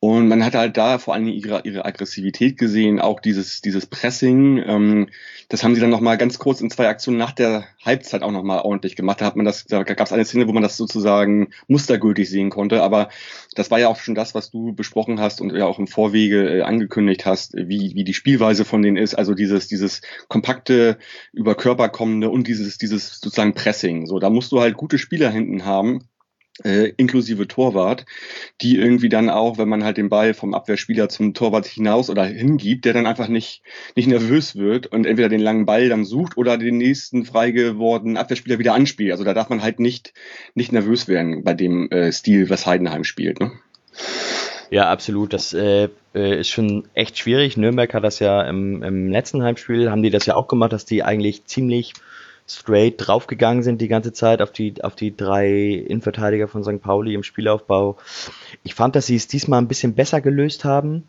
Und 0.03 0.29
man 0.29 0.45
hat 0.45 0.55
halt 0.55 0.77
da 0.77 0.99
vor 0.99 1.13
allem 1.15 1.27
ihre, 1.27 1.61
ihre 1.65 1.85
Aggressivität 1.85 2.57
gesehen, 2.57 2.99
auch 2.99 3.19
dieses, 3.21 3.61
dieses 3.61 3.85
Pressing. 3.87 4.57
Ähm, 4.65 5.09
das 5.49 5.63
haben 5.63 5.75
sie 5.75 5.81
dann 5.81 5.91
nochmal 5.91 6.17
ganz 6.17 6.39
kurz 6.39 6.61
in 6.61 6.71
zwei 6.71 6.87
Aktionen 6.89 7.19
nach 7.19 7.33
der 7.33 7.65
Halbzeit 7.85 8.23
auch 8.23 8.31
nochmal 8.31 8.61
ordentlich 8.61 8.95
gemacht. 8.95 9.21
Da 9.21 9.27
hat 9.27 9.35
man 9.37 9.45
das, 9.45 9.65
da 9.67 9.83
gab 9.83 10.07
es 10.07 10.13
eine 10.13 10.25
Szene, 10.25 10.47
wo 10.47 10.53
man 10.53 10.63
das 10.63 10.77
sozusagen 10.77 11.49
mustergültig 11.67 12.29
sehen 12.29 12.49
konnte. 12.51 12.83
Aber 12.83 13.09
das 13.55 13.71
war 13.71 13.79
ja 13.79 13.89
auch 13.89 13.99
schon 13.99 14.15
das, 14.15 14.35
was 14.35 14.51
du 14.51 14.73
besprochen 14.73 15.19
hast 15.21 15.41
und 15.41 15.55
ja 15.55 15.65
auch 15.67 15.79
im 15.79 15.87
Vorwege 15.87 16.59
äh, 16.59 16.61
angekündigt 16.63 17.25
hast, 17.27 17.55
wie, 17.55 17.93
wie 17.95 18.03
die 18.03 18.15
Spielweise 18.15 18.65
von 18.65 18.81
denen 18.81 18.97
ist. 18.97 19.15
Also 19.15 19.35
dieses, 19.35 19.67
dieses 19.67 20.01
kompakte, 20.29 20.97
über 21.33 21.55
Körper 21.55 21.89
kommende 21.89 22.29
und 22.31 22.47
dieses, 22.47 22.77
dieses 22.79 23.19
sozusagen 23.21 23.53
Pressing. 23.53 24.07
So, 24.07 24.19
da 24.19 24.29
musst 24.31 24.51
du 24.51 24.61
halt 24.61 24.77
gute 24.77 24.97
Spieler 24.97 25.31
hinten 25.31 25.65
haben 25.65 26.07
äh, 26.63 26.91
inklusive 26.97 27.47
Torwart, 27.47 28.05
die 28.61 28.77
irgendwie 28.77 29.09
dann 29.09 29.29
auch, 29.29 29.57
wenn 29.57 29.69
man 29.69 29.83
halt 29.83 29.97
den 29.97 30.09
Ball 30.09 30.33
vom 30.33 30.53
Abwehrspieler 30.53 31.09
zum 31.09 31.33
Torwart 31.33 31.65
hinaus 31.65 32.09
oder 32.09 32.25
hingibt, 32.25 32.85
der 32.85 32.93
dann 32.93 33.05
einfach 33.05 33.27
nicht, 33.27 33.63
nicht 33.95 34.07
nervös 34.07 34.55
wird 34.55 34.87
und 34.87 35.05
entweder 35.05 35.29
den 35.29 35.41
langen 35.41 35.65
Ball 35.65 35.89
dann 35.89 36.05
sucht 36.05 36.37
oder 36.37 36.57
den 36.57 36.77
nächsten 36.77 37.25
frei 37.25 37.51
gewordenen 37.51 38.17
Abwehrspieler 38.17 38.59
wieder 38.59 38.73
anspielt. 38.73 39.11
Also 39.11 39.23
da 39.23 39.33
darf 39.33 39.49
man 39.49 39.61
halt 39.61 39.79
nicht, 39.79 40.13
nicht 40.53 40.71
nervös 40.71 41.07
werden 41.07 41.43
bei 41.43 41.53
dem 41.53 41.89
äh, 41.89 42.11
Stil, 42.11 42.49
was 42.49 42.65
Heidenheim 42.65 43.03
spielt. 43.03 43.39
Ne? 43.39 43.51
Ja, 44.69 44.89
absolut. 44.89 45.33
Das 45.33 45.53
äh, 45.53 45.89
äh 46.15 46.39
ist 46.39 46.49
schon 46.49 46.87
echt 46.93 47.17
schwierig. 47.17 47.57
Nürnberg 47.57 47.93
hat 47.93 48.03
das 48.03 48.19
ja 48.19 48.41
im, 48.43 48.83
im 48.83 49.09
letzten 49.09 49.43
Heimspiel, 49.43 49.91
haben 49.91 50.03
die 50.03 50.09
das 50.09 50.25
ja 50.25 50.35
auch 50.35 50.47
gemacht, 50.47 50.71
dass 50.71 50.85
die 50.85 51.03
eigentlich 51.03 51.45
ziemlich 51.45 51.93
straight 52.55 52.95
draufgegangen 52.97 53.63
sind 53.63 53.81
die 53.81 53.87
ganze 53.87 54.13
Zeit 54.13 54.41
auf 54.41 54.51
die, 54.51 54.83
auf 54.83 54.95
die 54.95 55.15
drei 55.15 55.69
Innenverteidiger 55.87 56.47
von 56.47 56.63
St. 56.63 56.81
Pauli 56.81 57.13
im 57.13 57.23
Spielaufbau. 57.23 57.97
Ich 58.63 58.75
fand, 58.75 58.95
dass 58.95 59.05
sie 59.05 59.15
es 59.15 59.27
diesmal 59.27 59.61
ein 59.61 59.67
bisschen 59.67 59.93
besser 59.93 60.21
gelöst 60.21 60.65
haben. 60.65 61.07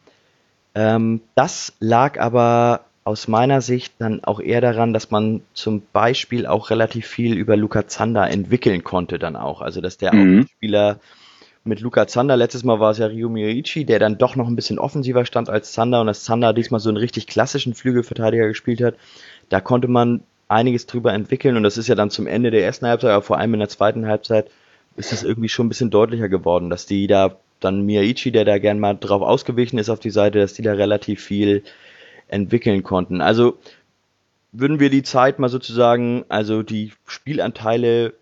Ähm, 0.75 1.21
das 1.35 1.75
lag 1.81 2.19
aber 2.19 2.85
aus 3.05 3.27
meiner 3.27 3.61
Sicht 3.61 3.95
dann 3.99 4.23
auch 4.23 4.41
eher 4.41 4.61
daran, 4.61 4.93
dass 4.93 5.11
man 5.11 5.43
zum 5.55 5.83
Beispiel 5.93 6.47
auch 6.47 6.71
relativ 6.71 7.07
viel 7.07 7.37
über 7.37 7.57
Luca 7.57 7.89
Zander 7.89 8.31
entwickeln 8.31 8.85
konnte 8.85 9.19
dann 9.19 9.37
auch. 9.37 9.61
Also 9.61 9.81
dass 9.81 9.99
der 9.99 10.15
mhm. 10.15 10.47
Spieler 10.47 11.01
mit 11.65 11.81
Luca 11.81 12.07
Zander, 12.07 12.37
letztes 12.37 12.65
Mal 12.65 12.81
war 12.81 12.91
es 12.91 12.99
ja 12.99 13.07
Ryu 13.07 13.29
Miyaichi, 13.29 13.85
der 13.85 13.99
dann 13.99 14.19
doch 14.19 14.35
noch 14.37 14.49
ein 14.49 14.57
bisschen 14.57 14.79
offensiver 14.79 15.25
stand 15.25 15.49
als 15.49 15.73
Zander 15.73 16.01
und 16.01 16.09
dass 16.09 16.25
Zander 16.25 16.53
diesmal 16.53 16.81
so 16.81 16.89
einen 16.89 16.97
richtig 16.97 17.27
klassischen 17.27 17.75
Flügelverteidiger 17.75 18.49
gespielt 18.49 18.83
hat. 18.83 18.95
Da 19.49 19.61
konnte 19.61 19.89
man 19.89 20.23
einiges 20.49 20.87
drüber 20.87 21.13
entwickeln 21.13 21.57
und 21.57 21.63
das 21.63 21.79
ist 21.79 21.89
ja 21.89 21.95
dann 21.95 22.11
zum 22.11 22.27
Ende 22.27 22.51
der 22.51 22.65
ersten 22.65 22.87
Halbzeit, 22.87 23.11
aber 23.11 23.23
vor 23.23 23.39
allem 23.39 23.55
in 23.55 23.61
der 23.61 23.69
zweiten 23.69 24.07
Halbzeit 24.07 24.51
ist 24.97 25.13
das 25.13 25.23
irgendwie 25.23 25.49
schon 25.49 25.67
ein 25.67 25.69
bisschen 25.71 25.91
deutlicher 25.91 26.29
geworden, 26.29 26.71
dass 26.71 26.87
die 26.87 27.07
da 27.07 27.37
dann 27.61 27.83
Miyaichi, 27.83 28.33
der 28.33 28.45
da 28.45 28.59
gern 28.59 28.81
mal 28.81 28.95
drauf 28.95 29.23
ausgewichen 29.23 29.79
ist 29.79 29.89
auf 29.89 30.01
die 30.01 30.11
Seite, 30.11 30.41
dass 30.41 30.55
die 30.55 30.63
da 30.63 30.73
relativ 30.73 31.23
viel 31.23 31.63
entwickeln 32.29 32.83
konnten. 32.83 33.21
Also 33.21 33.59
würden 34.53 34.81
wir 34.81 34.91
die 34.91 35.03
Zeit 35.03 35.39
mal 35.39 35.49
sozusagen, 35.49 36.25
also 36.29 36.63
die 36.63 36.93
Spielanteile 37.07 38.15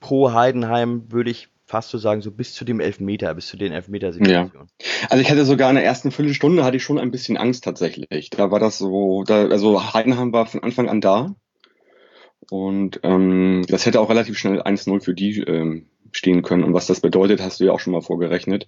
pro 0.00 0.32
Heidenheim 0.32 1.04
würde 1.10 1.30
ich 1.30 1.48
fast 1.66 1.90
so 1.90 1.98
sagen, 1.98 2.22
so 2.22 2.30
bis 2.30 2.54
zu 2.54 2.64
dem 2.64 2.80
Elfmeter, 2.80 3.34
bis 3.34 3.48
zu 3.48 3.56
den 3.56 3.72
Elfmeter-Situationen. 3.72 4.52
Ja. 4.54 4.86
Also 5.10 5.20
ich 5.20 5.30
hatte 5.30 5.44
sogar 5.44 5.68
in 5.68 5.76
der 5.76 5.84
ersten 5.84 6.12
Viertelstunde 6.12 6.64
hatte 6.64 6.76
ich 6.76 6.84
schon 6.84 6.98
ein 6.98 7.10
bisschen 7.10 7.36
Angst 7.36 7.64
tatsächlich. 7.64 8.30
Da 8.30 8.50
war 8.50 8.60
das 8.60 8.78
so, 8.78 9.24
da, 9.24 9.46
also 9.48 9.92
Heidenheim 9.92 10.32
war 10.32 10.46
von 10.46 10.62
Anfang 10.62 10.88
an 10.88 11.00
da 11.00 11.34
und 12.50 13.00
ähm, 13.02 13.64
das 13.68 13.86
hätte 13.86 14.00
auch 14.00 14.10
relativ 14.10 14.38
schnell 14.38 14.60
1-0 14.62 15.00
für 15.00 15.14
die 15.14 15.40
ähm, 15.40 15.86
stehen 16.12 16.42
können. 16.42 16.64
Und 16.64 16.74
was 16.74 16.86
das 16.86 17.00
bedeutet, 17.00 17.40
hast 17.40 17.60
du 17.60 17.64
ja 17.64 17.72
auch 17.72 17.80
schon 17.80 17.92
mal 17.92 18.02
vorgerechnet. 18.02 18.66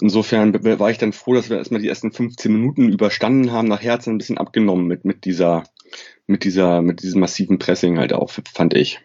Insofern 0.00 0.52
war 0.78 0.90
ich 0.90 0.98
dann 0.98 1.12
froh, 1.12 1.34
dass 1.34 1.50
wir 1.50 1.56
erstmal 1.56 1.80
die 1.80 1.88
ersten 1.88 2.12
15 2.12 2.52
Minuten 2.52 2.90
überstanden 2.90 3.52
haben, 3.52 3.68
nach 3.68 3.82
Herzen 3.82 4.14
ein 4.14 4.18
bisschen 4.18 4.38
abgenommen 4.38 4.86
mit, 4.86 5.04
mit 5.04 5.24
dieser, 5.24 5.64
mit 6.26 6.44
dieser, 6.44 6.82
mit 6.82 7.02
diesem 7.02 7.20
massiven 7.20 7.58
Pressing 7.58 7.98
halt 7.98 8.12
auch, 8.12 8.30
fand 8.52 8.74
ich. 8.74 9.00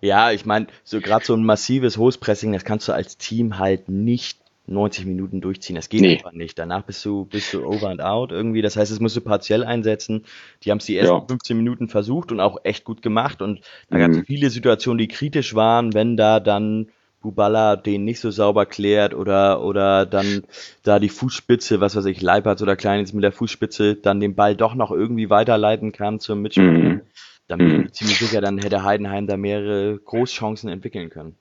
Ja, 0.00 0.30
ich 0.30 0.44
meine, 0.44 0.66
so 0.84 1.00
gerade 1.00 1.24
so 1.24 1.34
ein 1.34 1.44
massives 1.44 1.96
hohes 1.96 2.18
Pressing, 2.18 2.52
das 2.52 2.64
kannst 2.64 2.86
du 2.88 2.92
als 2.92 3.16
Team 3.16 3.58
halt 3.58 3.88
nicht 3.88 4.38
90 4.66 5.06
Minuten 5.06 5.40
durchziehen. 5.40 5.76
Das 5.76 5.88
geht 5.88 6.00
nee. 6.00 6.16
einfach 6.16 6.32
nicht. 6.32 6.58
Danach 6.58 6.82
bist 6.82 7.04
du, 7.04 7.24
bist 7.24 7.54
du 7.54 7.64
over 7.64 7.88
and 7.88 8.02
out 8.02 8.32
irgendwie. 8.32 8.62
Das 8.62 8.76
heißt, 8.76 8.90
es 8.90 9.00
musst 9.00 9.16
du 9.16 9.20
partiell 9.20 9.64
einsetzen. 9.64 10.24
Die 10.62 10.70
haben 10.70 10.78
es 10.78 10.86
die 10.86 10.96
ersten 10.96 11.16
ja. 11.16 11.24
15 11.26 11.56
Minuten 11.56 11.88
versucht 11.88 12.32
und 12.32 12.40
auch 12.40 12.58
echt 12.64 12.84
gut 12.84 13.02
gemacht. 13.02 13.42
Und 13.42 13.60
da 13.88 13.98
gab 13.98 14.10
es 14.10 14.18
mhm. 14.18 14.24
viele 14.24 14.50
Situationen, 14.50 14.98
die 14.98 15.08
kritisch 15.08 15.54
waren, 15.54 15.94
wenn 15.94 16.16
da 16.16 16.40
dann 16.40 16.88
Bubala 17.22 17.76
den 17.76 18.04
nicht 18.04 18.20
so 18.20 18.30
sauber 18.30 18.66
klärt 18.66 19.14
oder, 19.14 19.62
oder 19.62 20.06
dann 20.06 20.44
da 20.82 20.98
die 20.98 21.08
Fußspitze, 21.08 21.80
was 21.80 21.96
weiß 21.96 22.04
ich, 22.06 22.22
Leipertz 22.22 22.62
oder 22.62 22.76
Kleines 22.76 23.12
mit 23.12 23.24
der 23.24 23.32
Fußspitze 23.32 23.96
dann 23.96 24.20
den 24.20 24.34
Ball 24.36 24.54
doch 24.54 24.74
noch 24.74 24.92
irgendwie 24.92 25.30
weiterleiten 25.30 25.92
kann 25.92 26.20
zum 26.20 26.42
Mitspieler. 26.42 26.70
Mhm. 26.70 27.00
Dann 27.48 27.58
bin 27.58 27.68
ich 27.68 27.78
mhm. 27.78 27.92
ziemlich 27.92 28.18
sicher, 28.18 28.40
dann 28.40 28.58
hätte 28.58 28.82
Heidenheim 28.82 29.26
da 29.26 29.36
mehrere 29.36 29.98
Großchancen 29.98 30.68
entwickeln 30.68 31.10
können. 31.10 31.36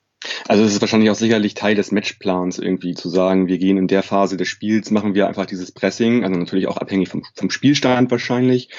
Also 0.47 0.63
es 0.63 0.73
ist 0.73 0.81
wahrscheinlich 0.81 1.09
auch 1.09 1.15
sicherlich 1.15 1.53
Teil 1.53 1.75
des 1.75 1.91
Matchplans 1.91 2.59
irgendwie 2.59 2.93
zu 2.93 3.09
sagen, 3.09 3.47
wir 3.47 3.57
gehen 3.57 3.77
in 3.77 3.87
der 3.87 4.03
Phase 4.03 4.37
des 4.37 4.47
Spiels, 4.47 4.91
machen 4.91 5.15
wir 5.15 5.27
einfach 5.27 5.45
dieses 5.45 5.71
Pressing, 5.71 6.23
also 6.23 6.37
natürlich 6.37 6.67
auch 6.67 6.77
abhängig 6.77 7.09
vom, 7.09 7.23
vom 7.35 7.49
Spielstand 7.49 8.11
wahrscheinlich, 8.11 8.69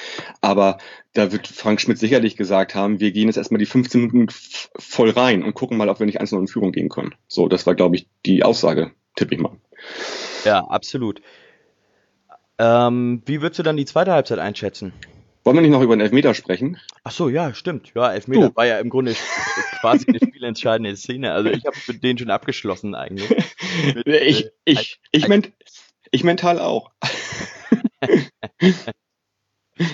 aber 0.41 0.77
da 1.13 1.31
wird 1.31 1.47
Frank 1.47 1.81
Schmidt 1.81 1.97
sicherlich 1.97 2.35
gesagt 2.35 2.75
haben, 2.75 2.99
wir 2.99 3.11
gehen 3.11 3.27
jetzt 3.27 3.37
erstmal 3.37 3.59
die 3.59 3.65
15 3.65 4.01
Minuten 4.01 4.27
voll 4.77 5.09
rein 5.09 5.43
und 5.43 5.53
gucken 5.53 5.77
mal, 5.77 5.89
ob 5.89 5.99
wir 5.99 6.05
nicht 6.05 6.19
einzeln 6.19 6.41
in 6.41 6.47
Führung 6.47 6.71
gehen 6.71 6.89
können. 6.89 7.15
So, 7.27 7.47
das 7.47 7.65
war, 7.65 7.75
glaube 7.75 7.95
ich, 7.95 8.07
die 8.25 8.43
Aussage, 8.43 8.91
tippe 9.15 9.35
ich 9.35 9.41
mal. 9.41 9.57
Ja, 10.45 10.65
absolut. 10.65 11.21
Ähm, 12.59 13.21
wie 13.25 13.41
würdest 13.41 13.59
du 13.59 13.63
dann 13.63 13.77
die 13.77 13.85
zweite 13.85 14.11
Halbzeit 14.11 14.39
einschätzen? 14.39 14.93
Wollen 15.47 15.55
wir 15.55 15.61
nicht 15.61 15.71
noch 15.71 15.81
über 15.81 15.95
den 15.95 16.01
Elfmeter 16.01 16.33
sprechen? 16.33 16.77
Ach 17.05 17.11
so, 17.11 17.29
ja, 17.29 17.53
stimmt. 17.53 17.93
Ja, 17.95 18.11
Elfmeter 18.11 18.49
du. 18.49 18.55
war 18.57 18.65
ja 18.65 18.79
im 18.79 18.89
Grunde 18.89 19.15
quasi 19.79 20.05
eine 20.09 20.19
spielentscheidende 20.19 20.93
Szene. 20.97 21.31
Also 21.31 21.49
ich 21.49 21.65
habe 21.65 21.77
mit 21.87 22.03
denen 22.03 22.19
schon 22.19 22.29
abgeschlossen 22.29 22.95
eigentlich. 22.95 23.29
Mit, 23.95 24.07
ich, 24.07 24.43
äh, 24.43 24.49
ich, 24.65 24.99
ich, 25.13 25.29
ment, 25.29 25.53
ich 26.11 26.25
mental 26.25 26.59
auch. 26.59 26.91
ja, 29.79 29.85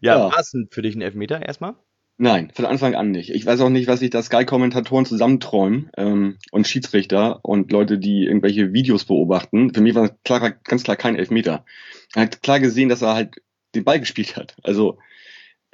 ja. 0.00 0.18
war 0.20 0.38
es 0.38 0.56
für 0.70 0.82
dich 0.82 0.94
ein 0.94 1.02
Elfmeter 1.02 1.44
erstmal? 1.44 1.74
Nein, 2.18 2.52
von 2.54 2.64
Anfang 2.64 2.94
an 2.94 3.10
nicht. 3.10 3.30
Ich 3.30 3.44
weiß 3.44 3.60
auch 3.62 3.70
nicht, 3.70 3.88
was 3.88 3.98
sich 3.98 4.10
da 4.10 4.22
Sky-Kommentatoren 4.22 5.04
zusammenträumen 5.04 5.90
ähm, 5.96 6.38
und 6.52 6.68
Schiedsrichter 6.68 7.40
und 7.42 7.72
Leute, 7.72 7.98
die 7.98 8.24
irgendwelche 8.24 8.72
Videos 8.72 9.04
beobachten. 9.04 9.74
Für 9.74 9.80
mich 9.80 9.96
war 9.96 10.10
klar, 10.22 10.52
ganz 10.62 10.84
klar 10.84 10.96
kein 10.96 11.16
Elfmeter. 11.16 11.64
Er 12.14 12.22
hat 12.22 12.40
klar 12.40 12.60
gesehen, 12.60 12.88
dass 12.88 13.02
er 13.02 13.14
halt 13.14 13.34
den 13.76 13.84
Ball 13.84 14.00
gespielt 14.00 14.36
hat. 14.36 14.56
Also, 14.62 14.98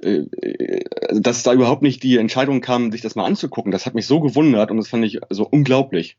äh, 0.03 0.27
äh, 0.41 0.85
dass 1.13 1.43
da 1.43 1.53
überhaupt 1.53 1.83
nicht 1.83 2.03
die 2.03 2.19
Entscheidung 2.19 2.61
kam, 2.61 2.91
sich 2.93 3.03
das 3.03 3.15
mal 3.15 3.25
anzugucken, 3.25 3.73
das 3.73 3.87
hat 3.87 3.95
mich 3.95 4.07
so 4.07 4.21
gewundert 4.21 4.71
und 4.71 4.77
das 4.79 4.89
fand 4.89 5.05
ich 5.05 5.21
so 5.31 5.47
unglaublich. 5.47 6.17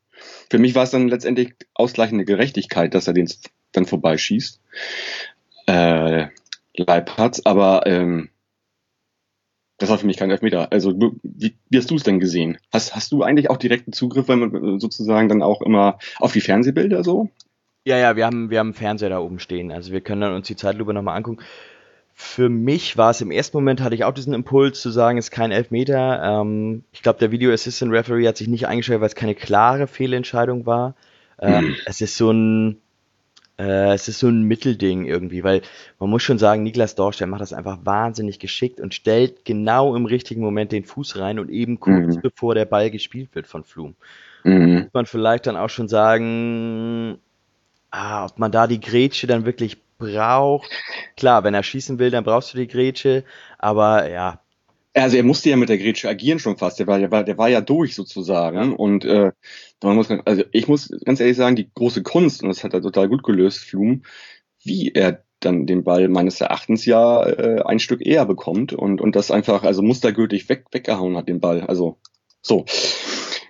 Für 0.50 0.60
mich 0.60 0.76
war 0.76 0.84
es 0.84 0.92
dann 0.92 1.08
letztendlich 1.08 1.54
ausgleichende 1.74 2.26
Gerechtigkeit, 2.26 2.94
dass 2.94 3.08
er 3.08 3.14
den 3.14 3.30
dann 3.72 3.86
vorbeischießt. 3.86 4.62
Äh, 5.68 6.28
Leibharz, 6.76 7.42
aber 7.46 7.86
ähm, 7.86 8.30
das 9.78 9.90
war 9.90 9.98
für 9.98 10.08
mich 10.08 10.18
kein 10.18 10.32
Elfmeter. 10.32 10.72
Also 10.72 10.94
wie, 11.24 11.56
wie 11.70 11.78
hast 11.78 11.92
du 11.92 11.96
es 11.96 12.04
denn 12.04 12.20
gesehen? 12.20 12.58
Hast, 12.72 12.96
hast 12.96 13.12
du 13.12 13.24
eigentlich 13.24 13.50
auch 13.50 13.58
direkten 13.58 13.92
Zugriff, 13.92 14.28
wenn 14.28 14.40
man 14.40 14.80
sozusagen 14.80 15.30
dann 15.30 15.42
auch 15.42 15.62
immer 15.62 16.00
auf 16.20 16.32
die 16.32 16.42
Fernsehbilder 16.42 17.04
so? 17.04 17.30
Ja, 17.86 17.98
ja, 17.98 18.16
wir 18.16 18.26
haben, 18.26 18.50
wir 18.50 18.60
haben 18.60 18.74
Fernseher 18.74 19.10
da 19.10 19.20
oben 19.20 19.40
stehen. 19.40 19.72
Also 19.72 19.92
wir 19.92 20.00
können 20.00 20.22
dann 20.22 20.34
uns 20.34 20.48
die 20.48 20.56
Zeitlupe 20.56 20.94
nochmal 20.94 21.18
angucken. 21.18 21.44
Für 22.16 22.48
mich 22.50 22.98
war 22.98 23.10
es 23.10 23.22
im 23.22 23.32
ersten 23.32 23.58
Moment, 23.58 23.82
hatte 23.82 23.96
ich 23.96 24.04
auch 24.04 24.14
diesen 24.14 24.34
Impuls 24.34 24.80
zu 24.80 24.92
sagen, 24.92 25.18
es 25.18 25.26
ist 25.26 25.32
kein 25.32 25.52
Elfmeter. 25.52 26.22
Ähm, 26.24 26.84
ich 26.92 27.02
glaube, 27.02 27.20
der 27.20 27.32
Video 27.32 27.52
Assistant 27.52 27.92
Referee 27.92 28.28
hat 28.28 28.38
sich 28.38 28.48
nicht 28.48 28.68
eingestellt, 28.68 29.02
weil 29.02 29.08
es 29.08 29.16
keine 29.16 29.36
klare 29.36 29.88
Fehlentscheidung 29.88 30.66
war. 30.66 30.96
Ähm, 31.40 31.66
mhm. 31.66 31.76
Es 31.86 32.02
ist 32.02 32.16
so 32.16 32.32
ein, 32.32 32.78
äh, 33.58 33.94
es 33.94 34.08
ist 34.08 34.20
so 34.20 34.28
ein 34.28 34.44
Mittelding 34.44 35.06
irgendwie, 35.06 35.44
weil 35.44 35.62
man 36.00 36.10
muss 36.10 36.24
schon 36.24 36.38
sagen, 36.38 36.64
Niklas 36.64 36.96
Dorsch, 36.96 37.18
der 37.18 37.28
macht 37.28 37.42
das 37.42 37.54
einfach 37.54 37.80
wahnsinnig 37.84 38.40
geschickt 38.40 38.80
und 38.80 38.94
stellt 38.94 39.44
genau 39.44 39.96
im 39.96 40.06
richtigen 40.06 40.42
Moment 40.42 40.72
den 40.72 40.86
Fuß 40.86 41.18
rein 41.18 41.40
und 41.40 41.50
eben 41.50 41.80
kurz 41.80 42.16
mhm. 42.16 42.22
bevor 42.22 42.56
der 42.56 42.66
Ball 42.66 42.92
gespielt 42.92 43.30
wird 43.34 43.48
von 43.48 43.64
Flum. 43.64 43.96
Mhm. 44.44 44.74
Muss 44.74 44.94
man 44.94 45.06
vielleicht 45.06 45.48
dann 45.48 45.58
auch 45.58 45.70
schon 45.70 45.88
sagen, 45.88 47.18
ah, 47.92 48.26
ob 48.26 48.38
man 48.40 48.52
da 48.52 48.68
die 48.68 48.80
Grätsche 48.80 49.28
dann 49.28 49.46
wirklich 49.46 49.78
braucht. 50.04 50.70
Klar, 51.18 51.44
wenn 51.44 51.54
er 51.54 51.64
schießen 51.64 52.00
will, 52.00 52.12
dann 52.12 52.24
brauchst 52.24 52.54
du 52.54 52.58
die 52.58 52.68
Grätsche, 52.68 53.24
aber 53.58 54.10
ja. 54.10 54.40
Also 54.96 55.18
er 55.18 55.24
musste 55.24 55.50
ja 55.50 55.56
mit 55.56 55.70
der 55.70 55.80
Grätsche 55.80 56.08
agieren 56.08 56.38
schon 56.38 56.58
fast. 56.58 56.80
Der 56.80 56.86
war, 56.86 57.00
der 57.00 57.10
war, 57.10 57.24
der 57.24 57.38
war 57.38 57.50
ja 57.50 57.62
durch 57.62 57.96
sozusagen. 57.96 58.76
Und 58.76 59.06
äh, 59.06 59.32
man 59.82 59.96
muss, 59.96 60.10
also 60.10 60.44
ich 60.52 60.68
muss 60.68 60.92
ganz 61.04 61.20
ehrlich 61.20 61.38
sagen, 61.38 61.56
die 61.56 61.70
große 61.74 62.04
Kunst, 62.04 62.44
und 62.44 62.50
das 62.50 62.64
hat 62.64 62.74
er 62.74 62.82
total 62.82 63.10
gut 63.10 63.24
gelöst, 63.24 63.60
Flum, 63.60 64.04
wie 64.64 64.92
er 64.92 65.24
dann 65.40 65.66
den 65.66 65.84
Ball 65.84 66.08
meines 66.10 66.40
Erachtens 66.42 66.86
ja 66.86 67.26
äh, 67.26 67.64
ein 67.64 67.80
Stück 67.80 68.06
eher 68.06 68.26
bekommt 68.26 68.74
und, 68.74 69.02
und 69.02 69.16
das 69.16 69.32
einfach, 69.32 69.64
also 69.64 69.82
mustergültig 69.82 70.48
weg, 70.48 70.66
weggehauen 70.72 71.18
hat, 71.18 71.28
den 71.28 71.40
Ball. 71.40 71.62
Also 71.62 71.98
so. 72.42 72.66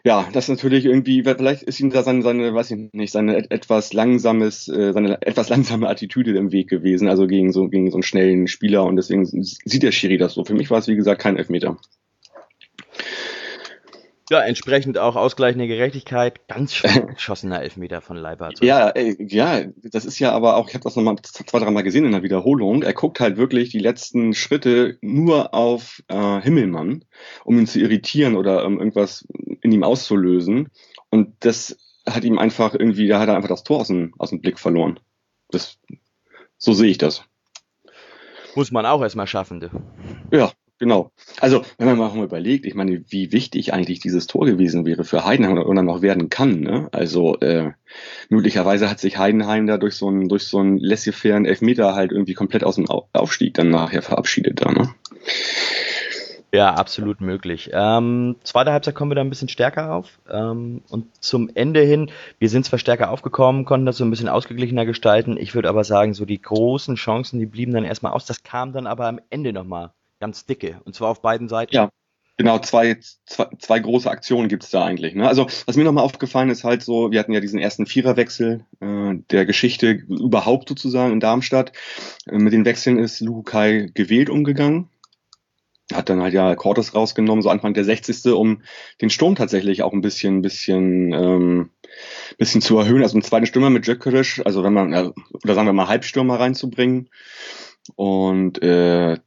Ja, 0.06 0.28
das 0.34 0.50
natürlich 0.50 0.86
irgendwie, 0.86 1.24
vielleicht 1.24 1.64
ist 1.64 1.80
ihm 1.80 1.90
da 1.90 2.04
seine, 2.04 2.22
seine 2.24 2.54
weiß 2.54 2.72
ich 2.72 2.94
nicht, 2.94 3.12
seine 3.12 3.50
etwas 3.50 3.94
langsames, 3.94 4.68
äh, 4.68 4.92
seine 4.92 5.22
etwas 5.22 5.48
langsame 5.50 5.88
Attitüde 5.88 6.38
im 6.38 6.52
Weg 6.52 6.70
gewesen, 6.70 7.08
also 7.08 7.26
gegen 7.26 7.54
so, 7.54 7.70
gegen 7.70 7.90
so 7.90 7.98
einen 7.98 8.04
schnellen 8.04 8.48
Spieler 8.48 8.84
und 8.84 8.98
deswegen 8.98 9.26
sieht 9.26 9.84
der 9.84 9.92
Schiri 9.94 10.18
das 10.18 10.34
so. 10.34 10.44
Für 10.44 10.56
mich 10.56 10.70
war 10.70 10.80
es, 10.80 10.88
wie 10.88 10.96
gesagt, 10.96 11.22
kein 11.22 11.38
Elfmeter. 11.38 11.78
Ja, 14.34 14.42
entsprechend 14.42 14.98
auch 14.98 15.16
ausgleichende 15.16 15.68
Gerechtigkeit. 15.68 16.48
Ganz 16.48 16.74
schön 16.74 17.06
geschossener 17.14 17.62
Elfmeter 17.62 18.02
von 18.02 18.18
Leibert. 18.18 18.64
Ja, 18.64 18.90
ey, 18.90 19.16
ja, 19.20 19.66
das 19.84 20.06
ist 20.06 20.18
ja 20.18 20.32
aber 20.32 20.58
auch, 20.58 20.70
ich 20.70 20.74
habe 20.74 20.84
das 20.84 20.96
nochmal 20.96 21.18
zwei, 21.22 21.60
dreimal 21.60 21.84
gesehen 21.84 22.04
in 22.06 22.14
der 22.14 22.24
Wiederholung. 22.24 22.82
Er 22.82 22.94
guckt 22.94 23.20
halt 23.20 23.38
wirklich 23.38 23.70
die 23.70 23.78
letzten 23.78 24.34
Schritte 24.34 24.98
nur 25.02 25.54
auf 25.54 26.02
äh, 26.08 26.42
Himmelmann, 26.42 27.06
um 27.46 27.60
ihn 27.60 27.68
zu 27.68 27.80
irritieren 27.80 28.36
oder 28.36 28.66
um 28.66 28.80
irgendwas 28.80 29.28
in 29.62 29.72
ihm 29.72 29.84
auszulösen. 29.84 30.70
Und 31.12 31.36
das 31.42 31.78
hat 32.10 32.24
ihm 32.24 32.40
einfach 32.40 32.74
irgendwie, 32.74 33.08
da 33.08 33.20
hat 33.20 33.30
er 33.30 33.36
einfach 33.36 33.50
das 33.50 33.64
Tor 33.64 33.82
aus 33.82 33.88
dem, 33.90 34.16
aus 34.18 34.32
dem 34.32 34.42
Blick 34.42 34.58
verloren. 34.58 35.00
Das, 35.52 35.78
so 36.58 36.74
sehe 36.74 36.90
ich 36.90 36.98
das. 36.98 37.24
Muss 38.56 38.72
man 38.72 38.88
auch 38.88 39.04
erstmal 39.04 39.28
schaffen. 39.28 39.60
Du. 39.60 39.70
Ja, 40.32 40.52
Genau. 40.84 41.14
Also, 41.40 41.62
wenn 41.78 41.88
man 41.88 41.98
mal 41.98 42.26
überlegt, 42.26 42.66
ich 42.66 42.76
meine, 42.76 43.06
wie 43.08 43.32
wichtig 43.32 43.74
eigentlich 43.74 44.02
dieses 44.02 44.28
Tor 44.28 44.46
gewesen 44.46 44.86
wäre 44.86 45.06
für 45.06 45.24
Heidenheim 45.24 45.58
oder 45.58 45.82
noch 45.82 46.02
werden 46.02 46.28
kann. 46.28 46.60
Ne? 46.60 46.90
Also, 46.92 47.40
äh, 47.40 47.72
möglicherweise 48.28 48.90
hat 48.90 49.00
sich 49.00 49.18
Heidenheim 49.18 49.66
da 49.66 49.78
durch 49.78 49.96
so 49.96 50.10
einen, 50.10 50.28
durch 50.28 50.44
so 50.44 50.58
einen 50.58 50.78
laissez-fairen 50.78 51.46
Elfmeter 51.46 51.96
halt 51.96 52.12
irgendwie 52.12 52.34
komplett 52.34 52.66
aus 52.66 52.76
dem 52.76 52.90
Aufstieg 52.90 53.54
dann 53.54 53.70
nachher 53.70 54.02
verabschiedet 54.02 54.60
da, 54.60 54.74
ne? 54.74 54.94
Ja, 56.54 56.74
absolut 56.74 57.22
möglich. 57.22 57.70
Ähm, 57.72 58.36
zweite 58.44 58.74
Halbzeit 58.74 58.94
kommen 58.94 59.12
wir 59.12 59.16
da 59.16 59.22
ein 59.22 59.30
bisschen 59.30 59.48
stärker 59.48 59.94
auf. 59.94 60.20
Ähm, 60.30 60.82
und 60.90 61.06
zum 61.24 61.50
Ende 61.56 61.80
hin, 61.80 62.12
wir 62.40 62.50
sind 62.50 62.66
zwar 62.66 62.78
stärker 62.78 63.10
aufgekommen, 63.10 63.64
konnten 63.64 63.86
das 63.86 63.96
so 63.96 64.04
ein 64.04 64.10
bisschen 64.10 64.28
ausgeglichener 64.28 64.86
gestalten. 64.86 65.38
Ich 65.38 65.56
würde 65.56 65.70
aber 65.70 65.86
sagen, 65.86 66.14
so 66.14 66.26
die 66.26 66.42
großen 66.42 66.96
Chancen, 66.96 67.40
die 67.40 67.46
blieben 67.46 67.72
dann 67.72 67.86
erstmal 67.86 68.12
aus. 68.12 68.26
Das 68.26 68.44
kam 68.44 68.74
dann 68.74 68.86
aber 68.86 69.08
am 69.08 69.22
Ende 69.30 69.54
nochmal 69.54 69.94
ganz 70.24 70.46
dicke. 70.46 70.80
Und 70.86 70.96
zwar 70.96 71.10
auf 71.10 71.22
beiden 71.22 71.50
Seiten. 71.50 71.76
Ja. 71.76 71.90
Genau, 72.38 72.58
zwei, 72.60 72.98
zwei, 73.26 73.48
zwei 73.60 73.80
große 73.80 74.10
Aktionen 74.10 74.48
gibt's 74.48 74.72
da 74.72 74.86
eigentlich. 74.86 75.16
Ne? 75.16 75.28
Also 75.28 75.48
was 75.66 75.76
mir 75.76 75.84
nochmal 75.84 76.06
aufgefallen 76.06 76.50
ist 76.50 76.64
halt 76.64 76.82
so, 76.82 77.12
wir 77.12 77.20
hatten 77.20 77.34
ja 77.34 77.42
diesen 77.42 77.60
ersten 77.60 77.86
Viererwechsel 77.86 78.66
äh, 78.80 79.16
der 79.32 79.46
Geschichte 79.46 79.90
überhaupt 79.92 80.70
sozusagen 80.70 81.12
in 81.12 81.20
Darmstadt. 81.20 81.74
Äh, 82.26 82.38
mit 82.38 82.54
den 82.54 82.64
Wechseln 82.64 83.00
ist 83.00 83.20
Lukai 83.20 83.92
gewählt 83.94 84.30
umgegangen. 84.30 84.88
Hat 85.94 86.10
dann 86.10 86.22
halt 86.22 86.34
ja 86.34 86.56
Cortes 86.56 86.96
rausgenommen, 86.96 87.44
so 87.44 87.50
Anfang 87.50 87.74
der 87.74 87.84
60. 87.84 88.34
um 88.34 88.62
den 89.02 89.10
Sturm 89.10 89.36
tatsächlich 89.36 89.84
auch 89.84 89.92
ein 89.92 90.02
bisschen, 90.02 90.42
bisschen, 90.42 91.12
ähm, 91.12 91.70
bisschen 92.38 92.62
zu 92.62 92.80
erhöhen. 92.80 93.04
Also 93.04 93.16
einen 93.16 93.24
zweiten 93.24 93.46
Stürmer 93.46 93.70
mit 93.70 93.86
Jökerisch, 93.86 94.42
also 94.46 94.64
wenn 94.64 94.74
man, 94.74 94.94
oder 95.44 95.54
sagen 95.54 95.68
wir 95.68 95.74
mal 95.74 95.90
Halbstürmer 95.90 96.40
reinzubringen. 96.40 97.10
Und 97.96 98.62
äh, 98.64 99.18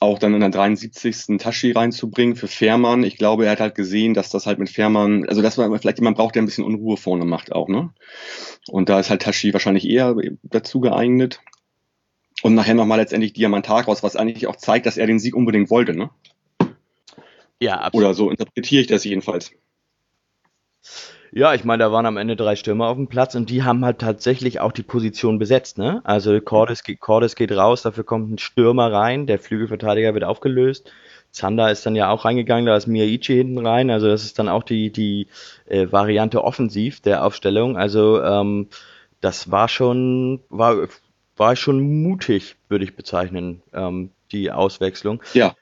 auch 0.00 0.18
dann 0.18 0.32
in 0.32 0.40
der 0.40 0.48
73. 0.48 1.38
Tashi 1.38 1.72
reinzubringen 1.72 2.34
für 2.34 2.48
Fährmann. 2.48 3.04
Ich 3.04 3.18
glaube, 3.18 3.44
er 3.44 3.52
hat 3.52 3.60
halt 3.60 3.74
gesehen, 3.74 4.14
dass 4.14 4.30
das 4.30 4.46
halt 4.46 4.58
mit 4.58 4.70
Fährmann, 4.70 5.28
also 5.28 5.42
dass 5.42 5.58
man 5.58 5.78
vielleicht 5.78 5.98
jemand 5.98 6.16
braucht, 6.16 6.34
der 6.34 6.42
ein 6.42 6.46
bisschen 6.46 6.64
Unruhe 6.64 6.96
vorne 6.96 7.26
macht 7.26 7.52
auch, 7.52 7.68
ne? 7.68 7.90
Und 8.68 8.88
da 8.88 8.98
ist 8.98 9.10
halt 9.10 9.22
Tashi 9.22 9.52
wahrscheinlich 9.52 9.88
eher 9.88 10.16
dazu 10.42 10.80
geeignet. 10.80 11.40
Und 12.42 12.54
nachher 12.54 12.74
nochmal 12.74 12.98
letztendlich 12.98 13.34
Diamantakos, 13.34 14.02
was 14.02 14.16
eigentlich 14.16 14.46
auch 14.46 14.56
zeigt, 14.56 14.86
dass 14.86 14.96
er 14.96 15.06
den 15.06 15.18
Sieg 15.18 15.36
unbedingt 15.36 15.68
wollte, 15.68 15.94
ne? 15.94 16.08
Ja, 17.60 17.74
absolut. 17.80 18.06
Oder 18.06 18.14
so 18.14 18.30
interpretiere 18.30 18.80
ich 18.80 18.86
das 18.86 19.04
jedenfalls. 19.04 19.52
Ja, 21.32 21.54
ich 21.54 21.64
meine, 21.64 21.84
da 21.84 21.92
waren 21.92 22.06
am 22.06 22.16
Ende 22.16 22.34
drei 22.34 22.56
Stürmer 22.56 22.88
auf 22.88 22.96
dem 22.96 23.06
Platz 23.06 23.34
und 23.34 23.50
die 23.50 23.62
haben 23.62 23.84
halt 23.84 24.00
tatsächlich 24.00 24.60
auch 24.60 24.72
die 24.72 24.82
Position 24.82 25.38
besetzt, 25.38 25.78
ne? 25.78 26.00
Also 26.04 26.40
Cordes, 26.40 26.82
Cordes 26.98 27.36
geht 27.36 27.52
raus, 27.52 27.82
dafür 27.82 28.04
kommt 28.04 28.30
ein 28.32 28.38
Stürmer 28.38 28.92
rein, 28.92 29.26
der 29.26 29.38
Flügelverteidiger 29.38 30.12
wird 30.14 30.24
aufgelöst. 30.24 30.90
Zander 31.30 31.70
ist 31.70 31.86
dann 31.86 31.94
ja 31.94 32.10
auch 32.10 32.24
reingegangen, 32.24 32.66
da 32.66 32.76
ist 32.76 32.88
Miyaichi 32.88 33.36
hinten 33.36 33.64
rein, 33.64 33.90
also 33.90 34.08
das 34.08 34.24
ist 34.24 34.40
dann 34.40 34.48
auch 34.48 34.64
die, 34.64 34.90
die 34.90 35.28
äh, 35.66 35.86
Variante 35.92 36.42
offensiv 36.42 37.00
der 37.00 37.24
Aufstellung. 37.24 37.76
Also 37.76 38.20
ähm, 38.20 38.68
das 39.20 39.52
war 39.52 39.68
schon, 39.68 40.40
war, 40.48 40.88
war 41.36 41.54
schon 41.54 42.02
mutig, 42.02 42.56
würde 42.68 42.84
ich 42.84 42.96
bezeichnen, 42.96 43.62
ähm, 43.72 44.10
die 44.32 44.50
Auswechslung. 44.50 45.22
Ja. 45.34 45.54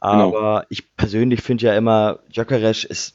Genau. 0.00 0.36
Aber 0.36 0.66
ich 0.68 0.96
persönlich 0.96 1.40
finde 1.40 1.66
ja 1.66 1.74
immer, 1.76 2.18
Jokeresch 2.30 2.84
ist 2.84 3.14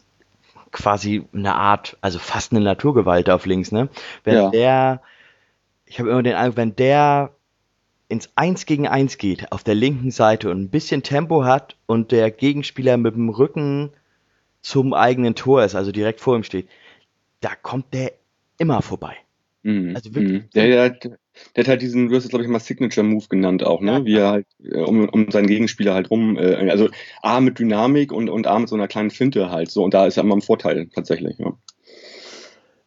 quasi 0.71 1.23
eine 1.33 1.55
Art, 1.55 1.97
also 2.01 2.19
fast 2.19 2.51
eine 2.51 2.61
Naturgewalt 2.61 3.29
auf 3.29 3.45
links, 3.45 3.71
ne? 3.71 3.89
Wenn 4.23 4.35
ja. 4.35 4.49
der, 4.49 5.01
ich 5.85 5.99
habe 5.99 6.09
immer 6.09 6.23
den 6.23 6.35
Eindruck, 6.35 6.57
wenn 6.57 6.75
der 6.75 7.31
ins 8.07 8.31
Eins 8.35 8.65
gegen 8.65 8.87
Eins 8.87 9.17
geht 9.17 9.51
auf 9.51 9.63
der 9.63 9.75
linken 9.75 10.11
Seite 10.11 10.49
und 10.49 10.59
ein 10.61 10.69
bisschen 10.69 11.03
Tempo 11.03 11.43
hat 11.43 11.75
und 11.85 12.11
der 12.11 12.31
Gegenspieler 12.31 12.97
mit 12.97 13.15
dem 13.15 13.29
Rücken 13.29 13.91
zum 14.61 14.93
eigenen 14.93 15.35
Tor 15.35 15.63
ist, 15.63 15.75
also 15.75 15.91
direkt 15.91 16.19
vor 16.19 16.35
ihm 16.35 16.43
steht, 16.43 16.67
da 17.39 17.55
kommt 17.55 17.93
der 17.93 18.13
immer 18.57 18.81
vorbei. 18.81 19.15
Mhm. 19.63 19.95
Also 19.95 20.13
wirklich. 20.15 20.43
Mhm. 20.43 20.49
Der, 20.55 20.67
der, 20.67 20.83
hat, 20.83 21.19
der 21.55 21.63
hat 21.63 21.69
halt 21.69 21.81
diesen, 21.81 22.09
du 22.09 22.15
hast 22.15 22.23
es 22.23 22.29
glaube 22.29 22.43
ich 22.43 22.49
mal 22.49 22.59
Signature 22.59 23.05
Move 23.05 23.25
genannt 23.29 23.63
auch, 23.63 23.81
ne? 23.81 23.91
Ja, 23.91 24.05
Wie 24.05 24.15
er 24.15 24.29
halt 24.31 24.47
äh, 24.63 24.81
um, 24.81 25.07
um 25.09 25.31
seinen 25.31 25.47
Gegenspieler 25.47 25.93
halt 25.93 26.11
rum, 26.11 26.37
äh, 26.37 26.69
also 26.69 26.89
A 27.21 27.39
mit 27.39 27.59
Dynamik 27.59 28.11
und, 28.11 28.29
und 28.29 28.47
A 28.47 28.59
mit 28.59 28.69
so 28.69 28.75
einer 28.75 28.87
kleinen 28.87 29.11
Finte 29.11 29.51
halt 29.51 29.71
so. 29.71 29.83
Und 29.83 29.93
da 29.93 30.05
ist 30.05 30.17
er 30.17 30.23
immer 30.23 30.35
im 30.35 30.41
Vorteil 30.41 30.87
tatsächlich, 30.87 31.37
ja. 31.39 31.53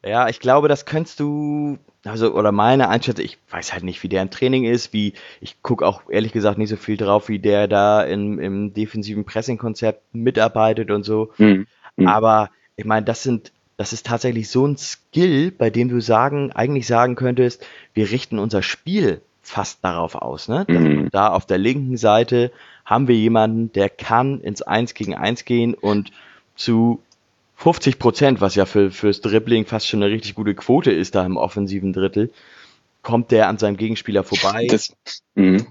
Ja, 0.05 0.29
ich 0.29 0.41
glaube, 0.41 0.67
das 0.67 0.85
könntest 0.85 1.21
du, 1.21 1.79
also, 2.05 2.35
oder 2.35 2.51
meine 2.51 2.89
Einschätzung, 2.89 3.25
ich 3.25 3.39
weiß 3.51 3.73
halt 3.73 3.85
nicht, 3.85 4.03
wie 4.03 4.09
der 4.09 4.23
im 4.23 4.31
Training 4.31 4.65
ist, 4.65 4.93
wie, 4.93 5.13
ich 5.41 5.63
gucke 5.63 5.87
auch 5.87 6.03
ehrlich 6.11 6.33
gesagt 6.33 6.59
nicht 6.59 6.71
so 6.71 6.77
viel 6.77 6.97
drauf, 6.97 7.29
wie 7.29 7.39
der 7.39 7.69
da 7.69 8.03
im, 8.03 8.41
im 8.41 8.75
defensiven 8.75 9.25
Pressing-Konzept 9.25 10.13
mitarbeitet 10.13 10.91
und 10.91 11.05
so. 11.05 11.33
Mhm. 11.39 11.67
Mhm. 11.97 12.09
Aber 12.09 12.51
ich 12.75 12.85
meine, 12.85 13.05
das 13.05 13.23
sind 13.23 13.53
das 13.77 13.93
ist 13.93 14.07
tatsächlich 14.07 14.49
so 14.49 14.67
ein 14.67 14.77
Skill, 14.77 15.51
bei 15.51 15.71
dem 15.71 15.89
du 15.89 16.01
sagen, 16.01 16.53
eigentlich 16.53 16.87
sagen 16.87 17.15
könntest, 17.15 17.65
wir 17.95 18.11
richten 18.11 18.39
unser 18.39 18.63
Spiel 18.63 19.21
fast 19.43 19.85
darauf 19.85 20.15
aus. 20.15 20.49
Ne? 20.49 20.65
Mhm. 20.69 21.09
Da 21.11 21.29
auf 21.29 21.47
der 21.47 21.59
linken 21.59 21.97
Seite 21.97 22.53
haben 22.85 23.09
wir 23.09 23.17
jemanden, 23.17 23.73
der 23.73 23.89
kann 23.89 24.41
ins 24.41 24.63
Eins 24.63 24.95
gegen 24.95 25.15
Eins 25.15 25.45
gehen 25.45 25.75
und 25.75 26.13
zu 26.55 27.01
50 27.57 27.99
Prozent, 27.99 28.41
was 28.41 28.55
ja 28.55 28.67
für, 28.67 28.91
fürs 28.91 29.21
Dribbling 29.21 29.67
fast 29.67 29.87
schon 29.87 30.03
eine 30.03 30.13
richtig 30.13 30.35
gute 30.35 30.55
Quote 30.55 30.91
ist, 30.91 31.15
da 31.15 31.25
im 31.25 31.37
offensiven 31.37 31.93
Drittel, 31.93 32.33
kommt 33.03 33.31
der 33.31 33.49
an 33.49 33.59
seinem 33.59 33.77
Gegenspieler 33.77 34.25
vorbei. 34.25 34.67
Das, 34.69 34.93
mh. 35.35 35.65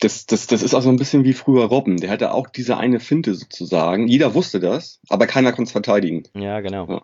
das, 0.00 0.26
das, 0.26 0.46
das 0.46 0.62
ist 0.62 0.74
auch 0.74 0.82
so 0.82 0.88
ein 0.88 0.96
bisschen 0.96 1.24
wie 1.24 1.32
früher 1.34 1.64
Robben. 1.64 1.98
Der 1.98 2.10
hatte 2.10 2.32
auch 2.32 2.48
diese 2.48 2.76
eine 2.76 3.00
Finte 3.00 3.34
sozusagen. 3.34 4.06
Jeder 4.08 4.34
wusste 4.34 4.60
das, 4.60 5.00
aber 5.08 5.26
keiner 5.26 5.52
konnte 5.52 5.68
es 5.68 5.72
verteidigen. 5.72 6.24
Ja, 6.34 6.60
genau. 6.60 6.86
Ja. 6.88 7.02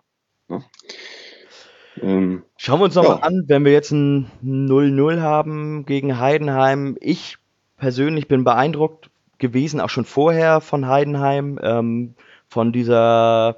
Ne? 0.51 0.63
Ähm, 2.01 2.43
Schauen 2.57 2.79
wir 2.79 2.85
uns 2.85 2.95
nochmal 2.95 3.17
ja. 3.17 3.23
an, 3.23 3.43
wenn 3.47 3.65
wir 3.65 3.71
jetzt 3.71 3.91
ein 3.91 4.27
0-0 4.43 5.21
haben 5.21 5.85
gegen 5.85 6.19
Heidenheim. 6.19 6.97
Ich 6.99 7.37
persönlich 7.77 8.27
bin 8.27 8.43
beeindruckt 8.43 9.09
gewesen, 9.39 9.81
auch 9.81 9.89
schon 9.89 10.05
vorher 10.05 10.61
von 10.61 10.87
Heidenheim, 10.87 11.59
ähm, 11.61 12.13
von 12.47 12.71
dieser, 12.71 13.57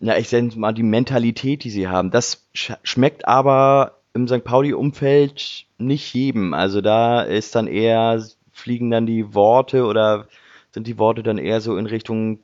ja, 0.00 0.16
ich 0.16 0.28
sage 0.28 0.50
mal, 0.56 0.72
die 0.72 0.82
Mentalität, 0.82 1.64
die 1.64 1.70
sie 1.70 1.88
haben. 1.88 2.10
Das 2.10 2.46
sch 2.54 2.72
schmeckt 2.82 3.28
aber 3.28 3.98
im 4.14 4.26
St. 4.28 4.44
Pauli-Umfeld 4.44 5.66
nicht 5.78 6.14
jedem. 6.14 6.54
Also 6.54 6.80
da 6.80 7.22
ist 7.22 7.54
dann 7.54 7.66
eher, 7.66 8.22
fliegen 8.52 8.90
dann 8.90 9.06
die 9.06 9.34
Worte 9.34 9.84
oder 9.84 10.26
sind 10.72 10.86
die 10.86 10.98
Worte 10.98 11.22
dann 11.22 11.38
eher 11.38 11.60
so 11.60 11.76
in 11.76 11.86
Richtung 11.86 12.40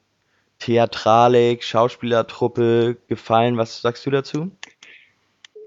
Theatralik, 0.60 1.64
Schauspielertruppe 1.64 2.96
gefallen. 3.08 3.56
Was 3.56 3.80
sagst 3.80 4.06
du 4.06 4.10
dazu? 4.10 4.50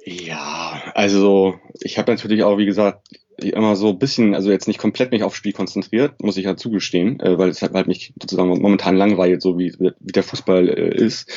Ja, 0.05 0.81
also 0.95 1.59
ich 1.81 1.97
habe 1.97 2.11
natürlich 2.11 2.43
auch, 2.43 2.57
wie 2.57 2.65
gesagt, 2.65 3.07
immer 3.37 3.75
so 3.75 3.89
ein 3.89 3.99
bisschen, 3.99 4.35
also 4.35 4.51
jetzt 4.51 4.67
nicht 4.67 4.79
komplett 4.79 5.11
mich 5.11 5.23
aufs 5.23 5.37
Spiel 5.37 5.53
konzentriert, 5.53 6.21
muss 6.21 6.37
ich 6.37 6.45
ja 6.45 6.55
zugestehen, 6.55 7.19
äh, 7.19 7.37
weil 7.37 7.49
es 7.49 7.61
halt, 7.61 7.73
halt 7.73 7.87
mich 7.87 8.13
sozusagen 8.21 8.49
momentan 8.49 8.95
langweilt, 8.95 9.41
so 9.41 9.57
wie, 9.57 9.73
wie 9.79 9.91
der 9.99 10.23
Fußball 10.23 10.69
äh, 10.69 10.95
ist. 10.95 11.29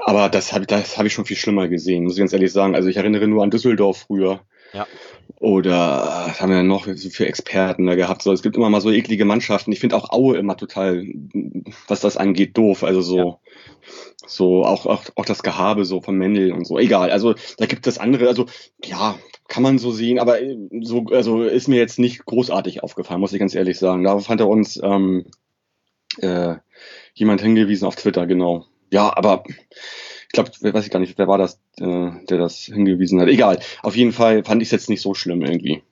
Aber 0.00 0.28
das 0.28 0.52
habe 0.52 0.66
das 0.66 0.96
hab 0.96 1.06
ich 1.06 1.12
schon 1.12 1.26
viel 1.26 1.36
schlimmer 1.36 1.68
gesehen, 1.68 2.04
muss 2.04 2.14
ich 2.14 2.20
ganz 2.20 2.32
ehrlich 2.32 2.52
sagen. 2.52 2.74
Also 2.74 2.88
ich 2.88 2.96
erinnere 2.96 3.28
nur 3.28 3.42
an 3.42 3.50
Düsseldorf 3.50 4.06
früher. 4.06 4.40
Ja. 4.72 4.86
Oder 5.36 6.24
was 6.26 6.40
haben 6.40 6.50
wir 6.50 6.62
noch 6.62 6.84
für 6.86 7.26
Experten 7.26 7.86
da 7.86 7.94
gehabt? 7.94 8.22
So, 8.22 8.32
es 8.32 8.42
gibt 8.42 8.56
immer 8.56 8.70
mal 8.70 8.80
so 8.80 8.90
eklige 8.90 9.24
Mannschaften. 9.24 9.72
Ich 9.72 9.80
finde 9.80 9.96
auch 9.96 10.10
Aue 10.10 10.36
immer 10.36 10.56
total, 10.56 11.06
was 11.86 12.00
das 12.00 12.16
angeht, 12.16 12.56
doof. 12.56 12.82
Also 12.82 13.02
so, 13.02 13.18
ja. 13.18 13.38
so 14.26 14.64
auch, 14.64 14.86
auch, 14.86 15.04
auch 15.14 15.24
das 15.24 15.42
Gehabe 15.42 15.84
so 15.84 16.00
von 16.00 16.16
Mendel 16.16 16.52
und 16.52 16.66
so. 16.66 16.78
Egal. 16.78 17.10
Also 17.10 17.34
da 17.58 17.66
gibt 17.66 17.86
es 17.86 17.98
andere. 17.98 18.26
Also 18.26 18.46
ja, 18.84 19.16
kann 19.48 19.62
man 19.62 19.78
so 19.78 19.92
sehen, 19.92 20.18
aber 20.18 20.38
so, 20.80 21.06
also 21.10 21.42
ist 21.42 21.68
mir 21.68 21.78
jetzt 21.78 21.98
nicht 21.98 22.24
großartig 22.24 22.82
aufgefallen, 22.82 23.20
muss 23.20 23.32
ich 23.32 23.38
ganz 23.38 23.54
ehrlich 23.54 23.78
sagen. 23.78 24.04
Da 24.04 24.18
fand 24.18 24.40
er 24.40 24.48
uns 24.48 24.80
ähm, 24.82 25.26
äh, 26.18 26.56
jemand 27.14 27.42
hingewiesen 27.42 27.86
auf 27.86 27.96
Twitter, 27.96 28.26
genau. 28.26 28.66
Ja, 28.90 29.16
aber 29.16 29.44
Ich 30.28 30.32
glaube, 30.32 30.50
weiß 30.60 30.84
ich 30.84 30.90
gar 30.90 31.00
nicht, 31.00 31.16
wer 31.16 31.28
war 31.28 31.38
das, 31.38 31.58
äh, 31.78 32.10
der 32.28 32.38
das 32.38 32.58
hingewiesen 32.60 33.20
hat. 33.20 33.28
Egal. 33.28 33.60
Auf 33.82 33.96
jeden 33.96 34.12
Fall 34.12 34.44
fand 34.44 34.60
ich 34.60 34.68
es 34.68 34.72
jetzt 34.72 34.90
nicht 34.90 35.00
so 35.00 35.14
schlimm 35.14 35.42
irgendwie. 35.42 35.82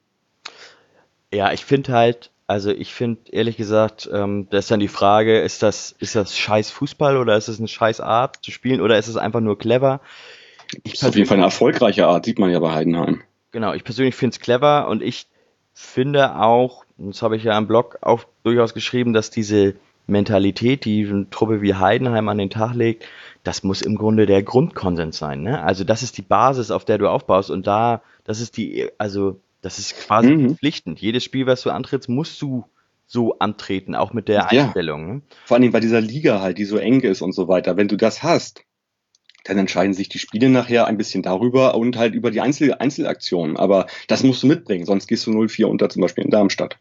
Ja, 1.33 1.53
ich 1.53 1.64
finde 1.64 1.92
halt, 1.92 2.31
also 2.46 2.70
ich 2.70 2.92
finde 2.92 3.33
ehrlich 3.33 3.57
gesagt, 3.57 4.09
ähm, 4.12 4.46
da 4.51 4.59
ist 4.59 4.70
dann 4.70 4.81
die 4.81 4.88
Frage, 4.88 5.40
ist 5.40 5.62
das, 5.62 5.96
ist 5.99 6.14
das 6.14 6.37
scheiß 6.37 6.70
Fußball 6.70 7.16
oder 7.16 7.37
ist 7.37 7.49
es 7.49 7.59
eine 7.59 7.68
scheiß 7.68 8.01
Art 8.01 8.44
zu 8.44 8.51
spielen 8.51 8.81
oder 8.81 8.99
ist 8.99 9.09
es 9.09 9.16
einfach 9.16 9.40
nur 9.40 9.59
clever? 9.59 10.01
Ich 10.85 10.94
ist 10.94 11.05
auf 11.05 11.16
jeden 11.16 11.27
Fall 11.27 11.38
eine 11.38 11.46
erfolgreiche 11.46 12.07
Art, 12.07 12.27
sieht 12.27 12.38
man 12.38 12.51
ja 12.51 12.59
bei 12.59 12.72
Heidenheim. 12.72 13.22
Genau, 13.53 13.72
ich 13.72 13.85
persönlich 13.85 14.14
finde 14.14 14.35
es 14.35 14.40
clever 14.40 14.88
und 14.88 15.03
ich 15.03 15.27
finde 15.72 16.37
auch, 16.37 16.85
das 16.99 17.22
habe 17.22 17.37
ich 17.37 17.44
ja 17.44 17.57
im 17.57 17.66
Blog 17.66 17.99
auch 18.03 18.25
durchaus 18.42 18.75
geschrieben, 18.75 19.12
dass 19.12 19.31
diese 19.31 19.75
Mentalität, 20.07 20.85
die 20.85 21.07
eine 21.07 21.29
Truppe 21.31 21.62
wie 21.62 21.75
Heidenheim 21.75 22.29
an 22.29 22.38
den 22.38 22.51
Tag 22.51 22.75
legt, 22.75 23.05
das 23.42 23.62
muss 23.62 23.83
im 23.83 23.97
Grunde 23.97 24.27
der 24.27 24.42
Grundkonsens 24.42 25.19
sein. 25.19 25.42
Ne? 25.42 25.62
Also 25.62 25.85
das 25.85 26.03
ist 26.03 26.16
die 26.19 26.23
Basis, 26.23 26.71
auf 26.71 26.85
der 26.85 26.99
du 26.99 27.09
aufbaust 27.09 27.51
und 27.51 27.66
da, 27.66 28.03
das 28.25 28.40
ist 28.40 28.57
die, 28.57 28.88
also 28.99 29.40
das 29.62 29.79
ist 29.79 29.97
quasi 29.97 30.31
mhm. 30.31 30.49
verpflichtend. 30.49 31.01
Jedes 31.01 31.25
Spiel, 31.25 31.47
was 31.47 31.62
du 31.62 31.71
antrittst, 31.71 32.09
musst 32.09 32.40
du 32.42 32.64
so 33.07 33.38
antreten, 33.38 33.95
auch 33.95 34.12
mit 34.12 34.29
der 34.29 34.49
ja. 34.51 34.64
Einstellung. 34.64 35.07
Ne? 35.07 35.23
Vor 35.45 35.57
allem 35.57 35.71
bei 35.71 35.81
dieser 35.81 36.01
Liga 36.01 36.40
halt, 36.40 36.59
die 36.59 36.64
so 36.64 36.77
eng 36.77 37.01
ist 37.01 37.23
und 37.23 37.33
so 37.33 37.49
weiter. 37.49 37.77
Wenn 37.77 37.88
du 37.88 37.97
das 37.97 38.23
hast, 38.23 38.64
dann 39.45 39.59
entscheiden 39.59 39.95
sich 39.95 40.09
die 40.09 40.19
Spiele 40.19 40.49
nachher 40.49 40.87
ein 40.87 40.97
bisschen 40.99 41.23
darüber 41.23 41.77
und 41.77 41.97
halt 41.97 42.14
über 42.14 42.33
die 42.33 42.40
Einzel 42.40 42.75
Einzelaktionen. 42.75 43.57
Aber 43.57 43.87
das 44.09 44.25
musst 44.25 44.42
du 44.42 44.49
mitbringen, 44.49 44.87
sonst 44.87 45.07
gehst 45.07 45.27
du 45.27 45.31
0-4 45.31 45.66
unter 45.66 45.88
zum 45.88 46.03
Beispiel 46.03 46.25
in 46.25 46.31
Darmstadt. 46.31 46.79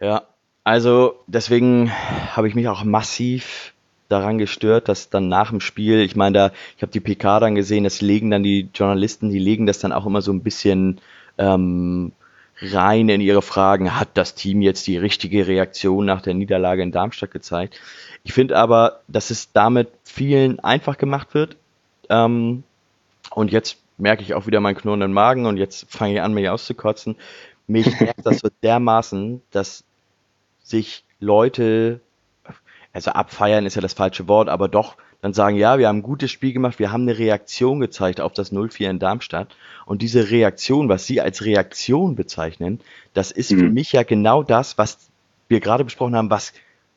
Ja, 0.00 0.33
also 0.64 1.20
deswegen 1.26 1.92
habe 2.34 2.48
ich 2.48 2.54
mich 2.54 2.68
auch 2.68 2.84
massiv 2.84 3.74
daran 4.08 4.38
gestört, 4.38 4.88
dass 4.88 5.10
dann 5.10 5.28
nach 5.28 5.50
dem 5.50 5.60
Spiel, 5.60 6.00
ich 6.00 6.16
meine, 6.16 6.32
da, 6.34 6.52
ich 6.76 6.82
habe 6.82 6.92
die 6.92 7.00
PK 7.00 7.40
dann 7.40 7.54
gesehen, 7.54 7.84
das 7.84 8.00
legen 8.00 8.30
dann 8.30 8.42
die 8.42 8.68
Journalisten, 8.74 9.30
die 9.30 9.38
legen 9.38 9.66
das 9.66 9.78
dann 9.78 9.92
auch 9.92 10.06
immer 10.06 10.22
so 10.22 10.32
ein 10.32 10.42
bisschen 10.42 11.00
ähm, 11.38 12.12
rein 12.60 13.08
in 13.08 13.20
ihre 13.20 13.42
Fragen, 13.42 13.98
hat 13.98 14.10
das 14.14 14.34
Team 14.34 14.62
jetzt 14.62 14.86
die 14.86 14.96
richtige 14.96 15.46
Reaktion 15.46 16.06
nach 16.06 16.22
der 16.22 16.34
Niederlage 16.34 16.82
in 16.82 16.92
Darmstadt 16.92 17.30
gezeigt? 17.30 17.80
Ich 18.22 18.32
finde 18.32 18.56
aber, 18.56 19.00
dass 19.08 19.30
es 19.30 19.52
damit 19.52 19.88
vielen 20.04 20.60
einfach 20.60 20.96
gemacht 20.96 21.34
wird. 21.34 21.56
Ähm, 22.08 22.62
und 23.30 23.52
jetzt 23.52 23.78
merke 23.98 24.22
ich 24.22 24.34
auch 24.34 24.46
wieder 24.46 24.60
meinen 24.60 24.76
knurrenden 24.76 25.12
Magen 25.12 25.46
und 25.46 25.56
jetzt 25.56 25.86
fange 25.90 26.14
ich 26.14 26.20
an, 26.20 26.34
mich 26.34 26.48
auszukotzen. 26.48 27.16
Mich 27.66 27.86
nervt 28.00 28.24
das 28.24 28.38
so 28.38 28.48
dermaßen, 28.62 29.42
dass 29.50 29.84
sich 30.64 31.04
Leute, 31.20 32.00
also 32.92 33.12
abfeiern 33.12 33.66
ist 33.66 33.76
ja 33.76 33.82
das 33.82 33.92
falsche 33.92 34.26
Wort, 34.26 34.48
aber 34.48 34.66
doch 34.66 34.96
dann 35.20 35.32
sagen, 35.32 35.56
ja, 35.56 35.78
wir 35.78 35.88
haben 35.88 35.98
ein 35.98 36.02
gutes 36.02 36.30
Spiel 36.30 36.52
gemacht, 36.52 36.78
wir 36.78 36.92
haben 36.92 37.02
eine 37.02 37.16
Reaktion 37.16 37.80
gezeigt 37.80 38.20
auf 38.20 38.32
das 38.32 38.52
0-4 38.52 38.90
in 38.90 38.98
Darmstadt. 38.98 39.56
Und 39.86 40.02
diese 40.02 40.30
Reaktion, 40.30 40.88
was 40.90 41.06
Sie 41.06 41.20
als 41.20 41.44
Reaktion 41.44 42.14
bezeichnen, 42.14 42.80
das 43.14 43.30
ist 43.30 43.50
mhm. 43.52 43.58
für 43.58 43.70
mich 43.70 43.92
ja 43.92 44.02
genau 44.02 44.42
das, 44.42 44.76
was 44.76 45.10
wir 45.48 45.60
gerade 45.60 45.84
besprochen 45.84 46.16
haben, 46.16 46.28
was 46.28 46.52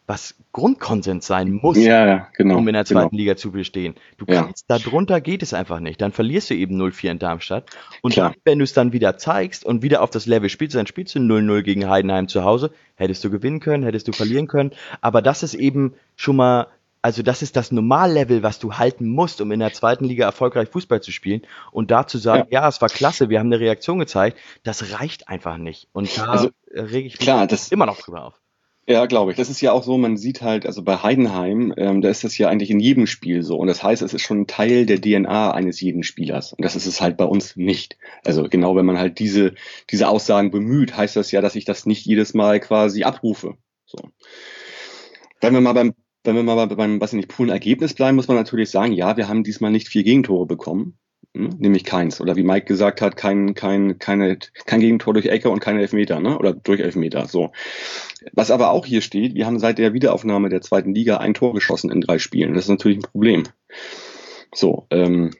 was 0.07 0.35
Grundkonsens 0.53 1.27
sein 1.27 1.51
muss, 1.51 1.77
ja, 1.77 2.29
genau, 2.33 2.57
um 2.57 2.67
in 2.69 2.73
der 2.73 2.85
zweiten 2.85 3.09
genau. 3.09 3.19
Liga 3.19 3.35
zu 3.35 3.51
bestehen. 3.51 3.95
Du 4.17 4.25
kannst, 4.25 4.65
ja. 4.69 4.79
darunter 4.79 5.19
geht 5.19 5.43
es 5.43 5.53
einfach 5.53 5.81
nicht. 5.81 6.01
Dann 6.01 6.13
verlierst 6.13 6.49
du 6.49 6.55
eben 6.55 6.81
0-4 6.81 7.11
in 7.11 7.19
Darmstadt. 7.19 7.69
Und 8.01 8.17
dann, 8.17 8.33
wenn 8.45 8.57
du 8.57 8.63
es 8.63 8.71
dann 8.71 8.93
wieder 8.93 9.17
zeigst 9.17 9.65
und 9.65 9.83
wieder 9.83 10.01
auf 10.01 10.09
das 10.09 10.25
Level 10.25 10.49
spielst, 10.49 10.75
dann 10.75 10.87
spielst 10.87 11.13
du 11.13 11.19
0-0 11.19 11.61
gegen 11.61 11.89
Heidenheim 11.89 12.29
zu 12.29 12.45
Hause. 12.45 12.71
Hättest 12.95 13.23
du 13.25 13.29
gewinnen 13.29 13.59
können, 13.59 13.83
hättest 13.83 14.07
du 14.07 14.13
verlieren 14.13 14.47
können. 14.47 14.71
Aber 15.01 15.21
das 15.21 15.43
ist 15.43 15.53
eben 15.53 15.93
schon 16.15 16.37
mal 16.37 16.67
also 17.03 17.21
das 17.21 17.41
ist 17.41 17.55
das 17.55 17.71
Normallevel, 17.71 18.43
was 18.43 18.59
du 18.59 18.73
halten 18.73 19.07
musst, 19.07 19.39
um 19.39 19.51
in 19.51 19.59
der 19.59 19.71
zweiten 19.71 20.03
Liga 20.03 20.25
erfolgreich 20.25 20.67
Fußball 20.69 21.01
zu 21.01 21.11
spielen. 21.11 21.41
Und 21.71 21.91
da 21.91 22.07
zu 22.07 22.17
sagen, 22.17 22.47
ja, 22.49 22.63
ja 22.63 22.67
es 22.67 22.81
war 22.81 22.89
klasse, 22.89 23.29
wir 23.29 23.39
haben 23.39 23.47
eine 23.47 23.59
Reaktion 23.59 23.99
gezeigt, 23.99 24.37
das 24.63 24.99
reicht 24.99 25.29
einfach 25.29 25.57
nicht. 25.57 25.87
Und 25.93 26.17
da 26.17 26.25
also, 26.25 26.49
rege 26.73 27.07
ich 27.07 27.13
mich 27.13 27.19
klar, 27.19 27.47
das, 27.47 27.71
immer 27.71 27.85
noch 27.85 27.99
drüber 28.01 28.25
auf. 28.25 28.41
Ja, 28.89 29.05
glaube 29.05 29.31
ich. 29.31 29.37
Das 29.37 29.49
ist 29.49 29.59
ja 29.59 29.73
auch 29.73 29.83
so, 29.83 29.97
man 29.97 30.15
sieht 30.15 30.41
halt, 30.41 30.65
also 30.65 30.81
bei 30.81 30.95
Heidenheim, 31.03 31.73
ähm, 31.75 32.01
da 32.01 32.07
ist 32.09 32.23
das 32.23 32.37
ja 32.37 32.47
eigentlich 32.47 32.69
in 32.71 32.79
jedem 32.79 33.05
Spiel 33.05 33.43
so. 33.43 33.57
Und 33.57 33.67
das 33.67 33.83
heißt, 33.83 34.01
es 34.01 34.13
ist 34.13 34.21
schon 34.21 34.47
Teil 34.47 34.85
der 34.85 35.01
DNA 35.01 35.51
eines 35.51 35.81
jeden 35.81 36.03
Spielers. 36.03 36.53
Und 36.53 36.63
das 36.63 36.77
ist 36.77 36.85
es 36.85 37.01
halt 37.01 37.17
bei 37.17 37.25
uns 37.25 37.57
nicht. 37.57 37.97
Also 38.23 38.43
genau, 38.43 38.77
wenn 38.77 38.85
man 38.85 38.97
halt 38.97 39.19
diese, 39.19 39.55
diese 39.89 40.07
Aussagen 40.07 40.51
bemüht, 40.51 40.95
heißt 40.95 41.17
das 41.17 41.31
ja, 41.33 41.41
dass 41.41 41.55
ich 41.55 41.65
das 41.65 41.85
nicht 41.85 42.05
jedes 42.05 42.33
Mal 42.33 42.61
quasi 42.61 43.03
abrufe. 43.03 43.57
So. 43.85 43.97
Wenn 45.41 45.53
wir 45.53 45.61
mal 45.61 45.73
beim, 45.73 45.93
wenn 46.23 46.35
wir 46.35 46.43
mal 46.43 46.65
beim, 46.67 47.01
was 47.01 47.11
nicht, 47.11 47.27
puren 47.27 47.49
Ergebnis 47.49 47.93
bleiben, 47.93 48.15
muss 48.15 48.29
man 48.29 48.37
natürlich 48.37 48.69
sagen, 48.69 48.93
ja, 48.93 49.17
wir 49.17 49.27
haben 49.27 49.43
diesmal 49.43 49.71
nicht 49.71 49.89
vier 49.89 50.03
Gegentore 50.03 50.45
bekommen. 50.45 50.97
Hm? 51.37 51.49
Nämlich 51.59 51.83
keins. 51.83 52.19
Oder 52.19 52.35
wie 52.35 52.43
Mike 52.43 52.65
gesagt 52.65 53.01
hat, 53.01 53.15
kein, 53.15 53.53
kein, 53.53 53.99
keine, 53.99 54.39
kein 54.65 54.79
Gegentor 54.79 55.13
durch 55.13 55.27
Ecke 55.27 55.49
und 55.51 55.59
keine 55.59 55.81
Elfmeter, 55.81 56.19
ne? 56.19 56.37
Oder 56.37 56.53
durch 56.53 56.79
Elfmeter. 56.79 57.27
So. 57.27 57.51
Was 58.33 58.49
aber 58.49 58.71
auch 58.71 58.87
hier 58.87 59.01
steht, 59.01 59.35
wir 59.35 59.45
haben 59.45 59.59
seit 59.59 59.77
der 59.77 59.93
Wiederaufnahme 59.93 60.49
der 60.49 60.61
zweiten 60.61 60.95
Liga 60.95 61.17
ein 61.17 61.35
Tor 61.35 61.53
geschossen 61.53 61.91
in 61.91 62.01
drei 62.01 62.17
Spielen. 62.17 62.55
Das 62.55 62.65
ist 62.65 62.69
natürlich 62.69 62.97
ein 62.97 63.03
Problem. 63.03 63.43
So, 64.53 64.87
ähm, 64.89 65.31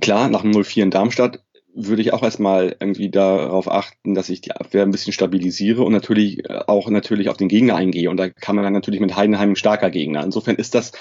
klar, 0.00 0.28
nach 0.28 0.42
dem 0.42 0.52
0-4 0.52 0.82
in 0.84 0.90
Darmstadt 0.90 1.43
würde 1.74 2.02
ich 2.02 2.12
auch 2.12 2.22
erstmal 2.22 2.76
irgendwie 2.78 3.10
darauf 3.10 3.70
achten, 3.70 4.14
dass 4.14 4.28
ich 4.28 4.40
die 4.40 4.52
Abwehr 4.52 4.82
ein 4.82 4.92
bisschen 4.92 5.12
stabilisiere 5.12 5.82
und 5.82 5.92
natürlich 5.92 6.48
äh, 6.48 6.60
auch 6.66 6.88
natürlich 6.88 7.28
auf 7.28 7.36
den 7.36 7.48
Gegner 7.48 7.74
eingehe. 7.74 8.10
Und 8.10 8.16
da 8.16 8.28
kann 8.28 8.54
man 8.54 8.64
dann 8.64 8.72
natürlich 8.72 9.00
mit 9.00 9.16
Heidenheim 9.16 9.50
ein 9.50 9.56
starker 9.56 9.90
Gegner. 9.90 10.22
Insofern 10.22 10.54
ist 10.56 10.74
das, 10.74 10.92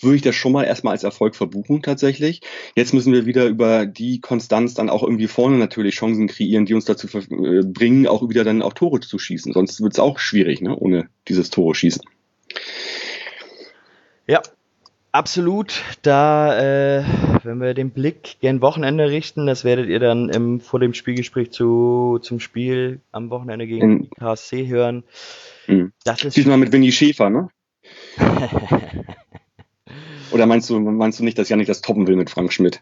würde 0.00 0.16
ich 0.16 0.22
das 0.22 0.36
schon 0.36 0.52
mal 0.52 0.64
erstmal 0.64 0.92
als 0.92 1.02
Erfolg 1.02 1.34
verbuchen 1.34 1.82
tatsächlich. 1.82 2.42
Jetzt 2.76 2.94
müssen 2.94 3.12
wir 3.12 3.26
wieder 3.26 3.46
über 3.46 3.86
die 3.86 4.20
Konstanz 4.20 4.74
dann 4.74 4.88
auch 4.88 5.02
irgendwie 5.02 5.26
vorne 5.26 5.58
natürlich 5.58 5.96
Chancen 5.96 6.28
kreieren, 6.28 6.64
die 6.64 6.74
uns 6.74 6.84
dazu 6.84 7.08
äh, 7.18 7.62
bringen, 7.64 8.06
auch 8.06 8.28
wieder 8.28 8.44
dann 8.44 8.62
auch 8.62 8.72
Tore 8.72 9.00
zu 9.00 9.18
schießen. 9.18 9.52
Sonst 9.52 9.80
wird 9.82 9.94
es 9.94 9.98
auch 9.98 10.20
schwierig, 10.20 10.60
ne, 10.60 10.76
ohne 10.76 11.08
dieses 11.28 11.50
Tore 11.50 11.74
schießen. 11.74 12.02
Ja, 14.28 14.42
Absolut. 15.12 15.82
Da, 16.02 16.98
äh, 16.98 17.04
wenn 17.42 17.60
wir 17.60 17.74
den 17.74 17.90
Blick 17.90 18.36
gern 18.40 18.60
Wochenende 18.60 19.10
richten, 19.10 19.46
das 19.46 19.64
werdet 19.64 19.88
ihr 19.88 19.98
dann 19.98 20.28
im, 20.28 20.60
vor 20.60 20.78
dem 20.78 20.94
Spielgespräch 20.94 21.50
zu, 21.50 22.18
zum 22.22 22.38
Spiel 22.38 23.00
am 23.10 23.30
Wochenende 23.30 23.66
gegen 23.66 24.02
die 24.02 24.10
KSC 24.10 24.68
hören. 24.68 25.02
Mhm. 25.66 25.92
Das 26.04 26.24
ist 26.24 26.36
Diesmal 26.36 26.58
mit 26.58 26.72
Winnie 26.72 26.92
Schäfer, 26.92 27.30
ne? 27.30 27.48
Oder 30.30 30.46
meinst 30.46 30.70
du, 30.70 30.78
meinst 30.78 31.18
du 31.18 31.24
nicht, 31.24 31.38
dass 31.38 31.48
Janik 31.48 31.66
das 31.66 31.80
toppen 31.80 32.06
will 32.06 32.14
mit 32.14 32.30
Frank 32.30 32.52
Schmidt? 32.52 32.80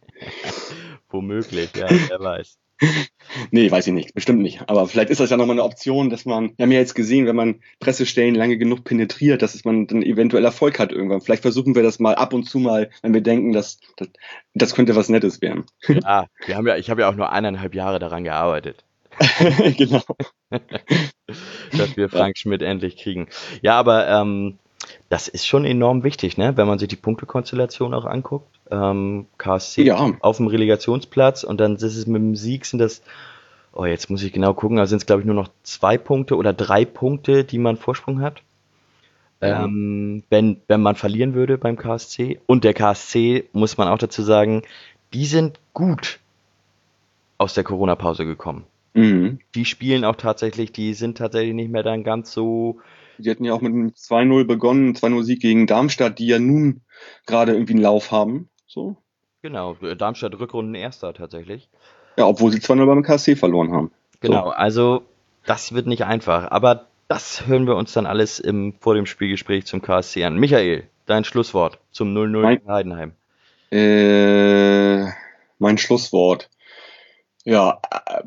Womöglich, 1.09 1.71
ja, 1.77 1.89
wer 1.89 2.21
weiß. 2.21 2.59
nee, 3.51 3.71
weiß 3.71 3.87
ich 3.89 3.93
nicht, 3.93 4.15
bestimmt 4.15 4.41
nicht. 4.41 4.69
Aber 4.69 4.87
vielleicht 4.87 5.11
ist 5.11 5.21
das 5.21 5.31
ja 5.31 5.37
nochmal 5.37 5.55
eine 5.55 5.65
Option, 5.65 6.11
dass 6.11 6.25
man, 6.25 6.53
wir 6.57 6.65
haben 6.65 6.73
ja 6.73 6.79
jetzt 6.79 6.95
gesehen, 6.95 7.27
wenn 7.27 7.37
man 7.37 7.61
Pressestellen 7.81 8.35
lange 8.35 8.59
genug 8.59 8.85
penetriert, 8.85 9.43
dass 9.43 9.65
man 9.65 9.87
dann 9.87 10.03
eventuell 10.03 10.45
Erfolg 10.45 10.79
hat 10.79 10.93
irgendwann. 10.93 11.21
Vielleicht 11.21 11.43
versuchen 11.43 11.75
wir 11.75 11.83
das 11.83 11.99
mal 11.99 12.15
ab 12.15 12.33
und 12.33 12.45
zu 12.45 12.59
mal, 12.59 12.91
wenn 13.03 13.15
wir 13.15 13.21
denken, 13.21 13.53
dass 13.53 13.81
das, 13.97 14.09
das 14.55 14.75
könnte 14.75 14.97
was 14.97 15.09
Nettes 15.09 15.43
werden. 15.43 15.65
Ja, 15.87 16.27
wir 16.47 16.57
haben 16.57 16.67
ja, 16.67 16.77
ich 16.77 16.91
habe 16.91 17.03
ja 17.03 17.11
auch 17.11 17.17
nur 17.17 17.33
eineinhalb 17.33 17.75
Jahre 17.75 17.99
daran 17.99 18.25
gearbeitet. 18.25 18.85
genau. 19.77 20.03
dass 21.73 21.97
wir 21.97 22.09
Frank 22.09 22.39
Schmidt 22.39 22.63
endlich 22.63 22.97
kriegen. 22.97 23.29
Ja, 23.63 23.77
aber 23.77 24.09
ähm, 24.09 24.59
das 25.09 25.29
ist 25.29 25.47
schon 25.47 25.65
enorm 25.65 26.05
wichtig, 26.05 26.37
ne? 26.39 26.57
wenn 26.57 26.67
man 26.67 26.79
sich 26.79 26.89
die 26.89 26.97
Punktekonstellation 26.97 27.95
auch 27.95 28.05
anguckt 28.05 28.59
ähm, 28.71 29.27
KSC 29.39 29.83
ja. 29.83 30.13
auf 30.21 30.37
dem 30.37 30.47
Relegationsplatz 30.47 31.45
und 31.45 31.59
dann 31.59 31.77
ist 31.77 31.83
es 31.83 32.07
mit 32.07 32.21
dem 32.21 32.37
Sieg 32.37 32.65
sind 32.65 32.79
das, 32.79 33.03
oh 33.73 33.85
jetzt 33.85 34.11
muss 34.11 34.23
ich 34.23 34.33
genau 34.33 34.55
gucken, 34.55 34.79
also 34.79 34.91
sind 34.91 34.99
es 34.99 35.07
glaube 35.07 35.23
ich 35.23 35.27
nur 35.27 35.35
noch 35.35 35.49
zwei 35.63 35.99
Punkte 35.99 36.37
oder 36.37 36.53
drei 36.53 36.85
Punkte, 36.85 37.45
die 37.45 37.59
man 37.59 37.77
Vorsprung 37.77 38.21
hat. 38.21 38.43
Ähm, 39.41 40.25
wenn, 40.31 40.61
wenn 40.67 40.83
man 40.83 40.97
verlieren 40.97 41.33
würde 41.33 41.59
beim 41.59 41.77
KSC. 41.77 42.41
Und 42.47 42.65
der 42.65 42.75
KSC, 42.75 43.45
muss 43.53 43.79
man 43.79 43.87
auch 43.87 43.99
dazu 43.99 44.23
sagen, 44.23 44.63
die 45.13 45.27
sind 45.27 45.61
gut 45.75 46.19
aus 47.39 47.55
der 47.55 47.63
Corona-Pause 47.63 48.27
gekommen. 48.27 48.65
Mhm. 48.95 49.39
Die 49.55 49.65
spielen 49.65 50.05
auch 50.05 50.17
tatsächlich, 50.17 50.73
die 50.73 50.93
sind 50.93 51.19
tatsächlich 51.19 51.55
nicht 51.55 51.71
mehr 51.71 51.85
dann 51.85 52.03
ganz 52.03 52.33
so. 52.33 52.81
Die 53.19 53.31
hatten 53.31 53.45
ja 53.45 53.53
auch 53.53 53.61
mit 53.61 53.73
einem 53.73 53.89
2-0 53.89 54.45
begonnen, 54.45 54.95
2-0 54.95 55.23
Sieg 55.25 55.41
gegen 55.41 55.67
Darmstadt, 55.67 56.19
die 56.19 56.27
ja 56.27 56.39
nun 56.39 56.83
gerade 57.27 57.53
irgendwie 57.53 57.75
einen 57.75 57.83
Lauf 57.83 58.13
haben. 58.13 58.49
So. 58.67 58.97
Genau, 59.43 59.75
Darmstadt 59.75 60.39
Rückrunden 60.39 60.75
erster 60.75 61.15
tatsächlich. 61.15 61.69
Ja, 62.17 62.27
obwohl 62.27 62.53
sie 62.53 62.61
zwar 62.61 62.77
nur 62.77 62.87
beim 62.87 63.03
KSC 63.03 63.37
verloren 63.37 63.73
haben. 63.73 63.93
Genau, 64.21 64.47
so. 64.47 64.51
also 64.51 65.03
das 65.47 65.73
wird 65.73 65.87
nicht 65.87 66.05
einfach, 66.05 66.51
aber 66.51 66.87
das 67.09 67.47
hören 67.47 67.67
wir 67.67 67.77
uns 67.77 67.93
dann 67.93 68.07
alles 68.07 68.39
im, 68.39 68.75
vor 68.81 68.95
dem 68.95 69.07
Spielgespräch 69.07 69.65
zum 69.67 69.81
KSC 69.81 70.25
an. 70.25 70.37
Michael, 70.37 70.89
dein 71.07 71.25
Schlusswort 71.25 71.79
zum 71.91 72.15
0-0 72.15 72.61
in 72.61 72.69
Heidenheim. 72.69 73.13
Äh, 73.71 75.11
mein 75.59 75.79
Schlusswort. 75.79 76.51
Ja, 77.45 77.81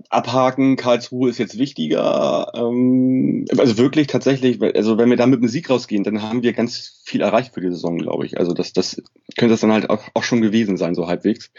abhaken, 0.10 0.76
Karlsruhe 0.76 1.30
ist 1.30 1.38
jetzt 1.38 1.58
wichtiger. 1.58 2.52
Ähm, 2.56 3.46
also 3.58 3.78
wirklich 3.78 4.08
tatsächlich, 4.08 4.62
also 4.62 4.98
wenn 4.98 5.10
wir 5.10 5.18
da 5.18 5.28
mit 5.28 5.40
einem 5.40 5.50
Sieg 5.50 5.70
rausgehen, 5.70 6.04
dann 6.04 6.22
haben 6.22 6.44
wir 6.44 6.54
ganz 6.54 7.02
viel 7.06 7.22
erreicht 7.22 7.54
für 7.54 7.62
die 7.62 7.70
Saison, 7.70 7.98
glaube 7.98 8.26
ich. 8.26 8.40
Also 8.40 8.54
das, 8.54 8.74
das 8.74 9.02
könnte 9.38 9.54
das 9.54 9.62
dann 9.62 9.72
halt 9.72 9.90
auch, 9.90 10.04
auch 10.14 10.24
schon 10.24 10.42
gewesen 10.42 10.78
sein, 10.78 10.96
so 10.96 11.08
halbwegs. 11.08 11.52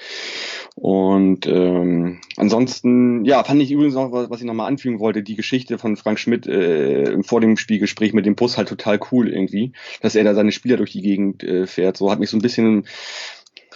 Und 0.74 1.46
ähm, 1.46 2.20
ansonsten, 2.36 3.24
ja, 3.24 3.44
fand 3.44 3.60
ich 3.62 3.70
übrigens 3.70 3.94
noch, 3.94 4.12
was, 4.12 4.30
was 4.30 4.40
ich 4.40 4.46
nochmal 4.46 4.68
anfügen 4.68 5.00
wollte, 5.00 5.22
die 5.22 5.36
Geschichte 5.36 5.78
von 5.78 5.96
Frank 5.96 6.18
Schmidt 6.18 6.46
äh, 6.46 7.22
vor 7.22 7.40
dem 7.40 7.56
Spielgespräch 7.56 8.12
mit 8.12 8.26
dem 8.26 8.36
Bus 8.36 8.56
halt 8.56 8.68
total 8.68 8.98
cool 9.10 9.28
irgendwie, 9.28 9.72
dass 10.00 10.14
er 10.14 10.24
da 10.24 10.34
seine 10.34 10.52
Spieler 10.52 10.76
durch 10.76 10.92
die 10.92 11.02
Gegend 11.02 11.42
äh, 11.44 11.66
fährt. 11.66 11.96
So 11.96 12.10
hat 12.10 12.20
mich 12.20 12.30
so 12.30 12.36
ein 12.36 12.42
bisschen 12.42 12.86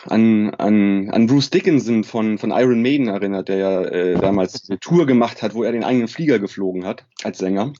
an, 0.08 0.50
an, 0.54 1.10
an 1.10 1.26
Bruce 1.26 1.50
Dickinson 1.50 2.04
von, 2.04 2.38
von 2.38 2.50
Iron 2.50 2.82
Maiden 2.82 3.08
erinnert, 3.08 3.48
der 3.48 3.56
ja 3.56 3.82
äh, 3.82 4.14
damals 4.14 4.68
eine 4.68 4.78
Tour 4.78 5.06
gemacht 5.06 5.42
hat, 5.42 5.54
wo 5.54 5.62
er 5.62 5.72
den 5.72 5.84
eigenen 5.84 6.08
Flieger 6.08 6.38
geflogen 6.38 6.84
hat 6.84 7.06
als 7.22 7.38
Sänger. 7.38 7.72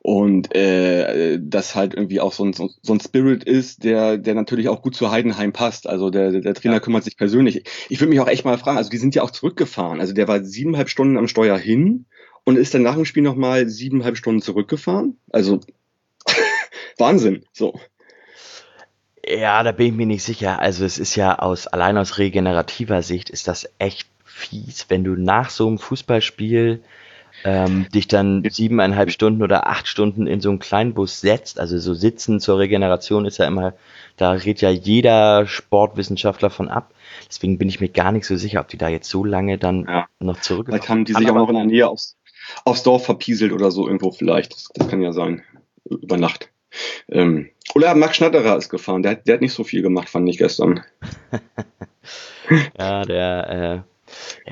Und 0.00 0.54
äh, 0.54 1.38
das 1.42 1.74
halt 1.74 1.94
irgendwie 1.94 2.20
auch 2.20 2.32
so 2.32 2.44
ein, 2.44 2.52
so 2.52 2.70
ein 2.88 3.00
Spirit 3.00 3.44
ist, 3.44 3.84
der, 3.84 4.16
der 4.16 4.34
natürlich 4.34 4.68
auch 4.68 4.80
gut 4.80 4.94
zu 4.94 5.10
Heidenheim 5.10 5.52
passt. 5.52 5.88
Also 5.88 6.10
der, 6.10 6.30
der 6.30 6.54
Trainer 6.54 6.74
ja. 6.74 6.80
kümmert 6.80 7.04
sich 7.04 7.16
persönlich. 7.16 7.64
Ich 7.88 8.00
würde 8.00 8.10
mich 8.10 8.20
auch 8.20 8.28
echt 8.28 8.44
mal 8.44 8.58
fragen, 8.58 8.78
also 8.78 8.90
die 8.90 8.98
sind 8.98 9.14
ja 9.14 9.22
auch 9.22 9.32
zurückgefahren. 9.32 10.00
Also 10.00 10.14
der 10.14 10.28
war 10.28 10.44
siebeneinhalb 10.44 10.88
Stunden 10.88 11.18
am 11.18 11.28
Steuer 11.28 11.58
hin 11.58 12.06
und 12.44 12.56
ist 12.56 12.74
dann 12.74 12.82
nach 12.82 12.94
dem 12.94 13.04
Spiel 13.04 13.22
nochmal 13.22 13.68
siebeneinhalb 13.68 14.16
Stunden 14.16 14.40
zurückgefahren. 14.40 15.18
Also 15.30 15.60
Wahnsinn. 16.98 17.44
So. 17.52 17.78
Ja, 19.28 19.62
da 19.62 19.72
bin 19.72 19.88
ich 19.88 19.92
mir 19.92 20.06
nicht 20.06 20.22
sicher. 20.22 20.58
Also 20.60 20.84
es 20.84 20.98
ist 20.98 21.14
ja 21.14 21.38
aus 21.38 21.66
allein 21.66 21.98
aus 21.98 22.18
regenerativer 22.18 23.02
Sicht 23.02 23.30
ist 23.30 23.48
das 23.48 23.68
echt 23.78 24.08
fies, 24.24 24.86
wenn 24.88 25.04
du 25.04 25.16
nach 25.16 25.50
so 25.50 25.66
einem 25.66 25.78
Fußballspiel 25.78 26.82
ähm, 27.44 27.86
dich 27.94 28.08
dann 28.08 28.44
siebeneinhalb 28.48 29.10
Stunden 29.10 29.42
oder 29.42 29.66
acht 29.66 29.86
Stunden 29.86 30.26
in 30.26 30.40
so 30.40 30.48
einen 30.48 30.58
Kleinbus 30.58 31.20
setzt. 31.20 31.60
Also 31.60 31.78
so 31.78 31.94
sitzen 31.94 32.40
zur 32.40 32.58
Regeneration 32.58 33.26
ist 33.26 33.38
ja 33.38 33.46
immer, 33.46 33.74
da 34.16 34.32
redet 34.32 34.62
ja 34.62 34.70
jeder 34.70 35.46
Sportwissenschaftler 35.46 36.50
von 36.50 36.68
ab. 36.68 36.92
Deswegen 37.28 37.58
bin 37.58 37.68
ich 37.68 37.80
mir 37.80 37.88
gar 37.88 38.12
nicht 38.12 38.26
so 38.26 38.36
sicher, 38.36 38.60
ob 38.60 38.68
die 38.68 38.78
da 38.78 38.88
jetzt 38.88 39.08
so 39.08 39.24
lange 39.24 39.58
dann 39.58 39.86
ja. 39.88 40.06
noch 40.20 40.40
zurück. 40.40 40.66
Vielleicht 40.68 40.88
haben 40.88 41.04
die 41.04 41.12
sich 41.12 41.30
auch 41.30 41.34
noch 41.34 41.48
in 41.48 41.54
der 41.54 41.64
Nähe 41.64 41.88
aufs, 41.88 42.16
aufs 42.64 42.82
Dorf 42.82 43.04
verpieselt 43.04 43.52
oder 43.52 43.70
so 43.70 43.86
irgendwo 43.86 44.10
vielleicht. 44.10 44.54
Das, 44.54 44.68
das 44.74 44.88
kann 44.88 45.02
ja 45.02 45.12
sein. 45.12 45.42
Über 45.84 46.16
Nacht. 46.16 46.50
Ähm, 47.10 47.50
oder 47.74 47.94
Max 47.94 48.16
Schnatterer 48.16 48.56
ist 48.56 48.68
gefahren. 48.68 49.02
Der, 49.02 49.16
der 49.16 49.34
hat 49.34 49.40
nicht 49.40 49.52
so 49.52 49.64
viel 49.64 49.82
gemacht, 49.82 50.08
fand 50.08 50.28
ich 50.28 50.38
gestern. 50.38 50.84
ja, 52.78 53.04
der, 53.04 53.84
äh, 53.86 53.98